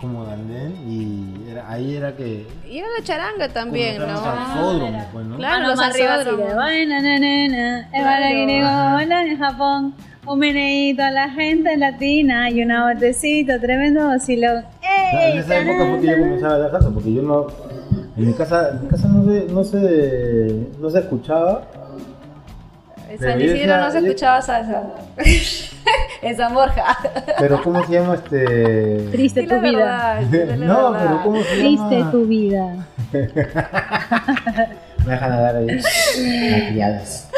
[0.01, 4.07] como Dandén y era, ahí era que Y era la charanga también, ¿no?
[4.07, 5.37] los salsódromos, pues, ¿no?
[5.37, 6.57] Claro, Mano los más arriba, así de, salsódromos.
[6.57, 9.95] "Vaina, na, na, na, es para que digo, hola, en Japón.
[10.27, 14.64] Un meneíto a la gente latina y una botecito, tremendo vacilón.
[15.12, 17.47] En esa época fue que yo comenzaba a la salsa, porque yo no,
[18.16, 21.62] en mi casa, en mi casa no se, no se, no se escuchaba,
[23.11, 24.83] En San Isidro no se escuchaba salsa.
[26.22, 26.97] en San Borja.
[27.39, 29.09] pero ¿cómo se llama este?
[29.12, 30.20] Triste tu vida.
[30.31, 31.07] verdad, No, verdad.
[31.07, 32.11] pero ¿cómo se Triste llama?
[32.11, 32.87] tu vida.
[35.07, 35.66] Me dejan hablar ahí.
[36.50, 37.30] Malcriadas.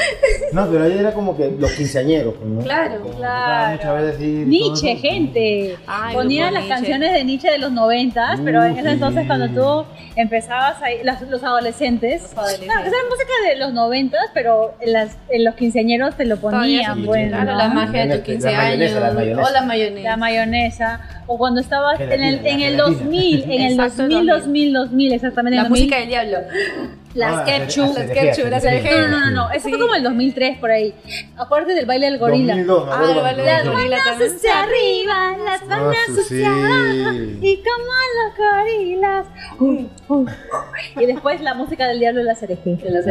[0.53, 2.61] No, pero ahí era como que los quinceañeros, pues, ¿no?
[2.63, 3.73] Claro, Como claro.
[3.77, 5.77] Muchas veces Nietzsche, todo gente.
[5.87, 6.69] Ay, Ponían grupo las Nietzsche.
[6.69, 8.89] canciones de Nietzsche de los noventas, pero en ese sí.
[8.95, 12.69] entonces cuando tú empezabas ahí, las- los adolescentes, Los adolescentes.
[12.69, 16.37] Claro, esa era música de los noventas, pero en, las, en los quinceañeros te lo
[16.37, 17.31] ponían, sí, bueno.
[17.37, 17.59] Claro, ¿no?
[17.59, 19.03] la magia de La tus 15 mayonesa, años.
[19.09, 19.49] la mayonesa.
[19.49, 20.09] O la mayonesa.
[20.11, 24.27] La mayonesa, o cuando estabas en el, en el la 2000, en el Exacto, 2000,
[24.27, 24.27] 2000.
[24.29, 25.57] 2000, 2000, exactamente.
[25.57, 26.39] en La el 2000, música del diablo.
[27.17, 27.87] Las Ah, ketchup.
[27.87, 28.65] las Las ketchup, las.
[28.65, 30.95] No, no, no, no, eso fue como el 2003 por ahí.
[31.37, 32.55] Aparte del baile del gorila.
[32.55, 34.35] 2002, me Ah, el baile del gorila Las también.
[34.37, 39.27] hacia arriba, las Ah, manos su- hacia abajo, y como los gorilas.
[41.01, 42.77] Y después la música del diablo de la cereje.
[42.77, 43.03] De la.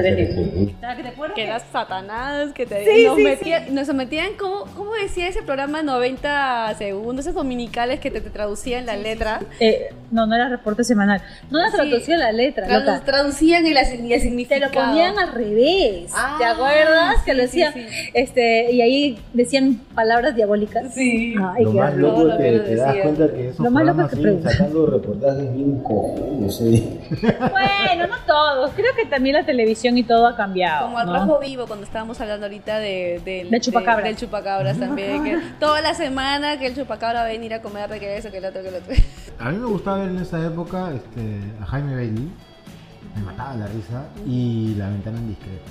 [0.96, 1.36] ¿Te acuerdas?
[1.36, 6.74] Que eras satanás, que te nos, metían, nos metían, ¿cómo, ¿cómo decía ese programa 90
[6.78, 9.42] segundos, esos dominicales que te, te traducían la letra?
[9.60, 11.22] Eh, no, no era reporte semanal.
[11.50, 11.76] No era Sí.
[11.78, 13.02] traducción la letra, Tradu- loca.
[13.06, 13.66] traducían
[13.96, 14.66] el, el Te significado.
[14.66, 16.12] lo ponían al revés.
[16.16, 17.22] Ah, ¿Te acuerdas?
[17.24, 17.74] que sí, lo decían.
[17.74, 18.10] sí, sí.
[18.14, 20.94] Este, y ahí decían palabras diabólicas.
[20.94, 21.34] Sí.
[21.42, 24.08] Ay, Lo más loco lo que que te das cuenta que esos Lo más loco
[24.10, 26.56] que siguen sacando reportajes bien cojones.
[26.56, 27.00] ¿sí?
[27.22, 28.72] Bueno, no todos.
[28.76, 30.86] Creo que también la televisión y todo ha cambiado.
[30.86, 31.14] Como al ¿no?
[31.26, 34.06] rojo vivo cuando estábamos hablando ahorita de, del- Del chupacabras.
[34.06, 35.24] del chupacabras también.
[35.24, 38.32] Que toda la semana que el chupacabra va a venir a comer de que eso,
[38.32, 38.94] que el otro, que el otro.
[39.40, 41.22] A mí me gustaba ver en esa época este,
[41.62, 42.30] a Jaime Bailey.
[43.16, 44.06] Me mataba la risa.
[44.28, 45.62] Y La Ventana Indiscreta.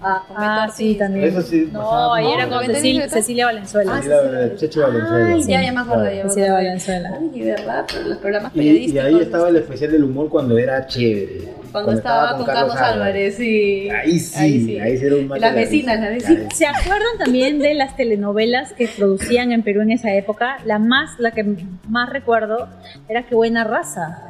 [0.00, 0.98] Ah, Con ah, Beto sí, Ortiz.
[0.98, 1.24] también.
[1.28, 3.08] Eso sí, No, pasaba ahí como- era ¿Con Beto Cecilia?
[3.08, 4.02] Cecilia Valenzuela.
[4.02, 5.26] Sí, la verdad, Checho Valenzuela.
[5.34, 5.80] Ay, ya, ya me
[6.16, 6.52] ya me Cecilia.
[6.52, 7.10] Valenzuela.
[7.20, 9.04] Ay, verdad, pero los programas Y, y periodísticos.
[9.04, 11.57] ahí estaba el especial del humor cuando era chévere.
[11.72, 13.88] Cuando estaba con Carlos Álvarez, sí.
[13.90, 16.56] Ahí sí, ahí sí, era un Las vecinas, las vecinas.
[16.56, 20.58] ¿Se acuerdan también de las telenovelas que producían en Perú en esa época?
[20.64, 21.44] La más, la que
[21.88, 22.68] más recuerdo
[23.08, 24.22] era Qué buena raza.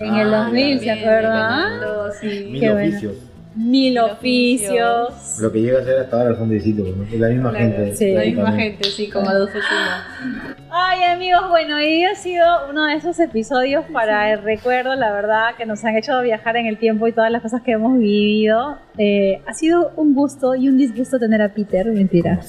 [0.00, 1.80] En el Ah, 2000, ¿se acuerdan?
[2.20, 2.48] sí.
[2.50, 2.88] Mil Qué bueno.
[2.88, 3.14] oficios.
[3.56, 5.08] Mil oficios.
[5.10, 5.38] oficios.
[5.40, 7.04] Lo que llega a ser hasta ahora el fondecito, ¿no?
[7.04, 7.96] Es la misma Claro, gente.
[7.96, 8.12] sí.
[8.12, 10.54] La misma gente, sí, como Adolfo Chuma.
[10.70, 15.12] Ay, Ay amigos, bueno, hoy ha sido uno de esos episodios para el recuerdo, la
[15.12, 17.98] verdad, que nos han hecho viajar en el tiempo y todas las cosas que hemos
[17.98, 18.78] vivido.
[18.98, 22.40] Eh, ha sido un gusto y un disgusto tener a Peter, mentira.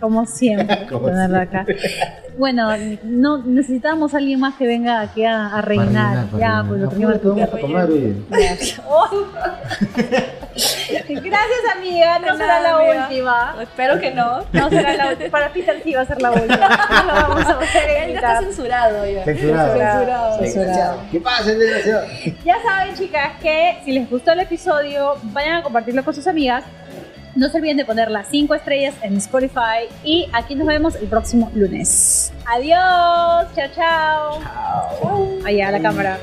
[0.00, 1.66] Como siempre, Como tenerlo acá.
[2.38, 2.70] Bueno,
[3.04, 6.26] no necesitamos a alguien más que venga aquí a, a reinar.
[6.38, 8.16] ya, pues lo vamos a tomar hoy.
[11.08, 12.18] Gracias, amiga.
[12.18, 13.06] No será nada, la amiga.
[13.08, 13.56] última.
[13.62, 14.44] Espero que no.
[14.52, 15.30] No será la última.
[15.30, 16.68] Para Peter sí va a ser la última.
[17.02, 19.24] No lo vamos a poder Él ya está censurado ya.
[19.24, 19.72] Censurado.
[19.78, 20.38] Censurado.
[20.38, 20.98] Censurado.
[21.10, 22.06] ¿Qué pasa, desgraciado?
[22.44, 26.64] Ya saben, chicas, que si les gustó el episodio, vayan a compartirlo con sus amigas.
[27.34, 29.88] No se olviden de poner las 5 estrellas en Spotify.
[30.04, 32.32] Y aquí nos vemos el próximo lunes.
[32.46, 33.52] Adiós.
[33.54, 34.40] Chao, chao.
[35.00, 35.38] Chao.
[35.44, 36.18] Allá a la cámara.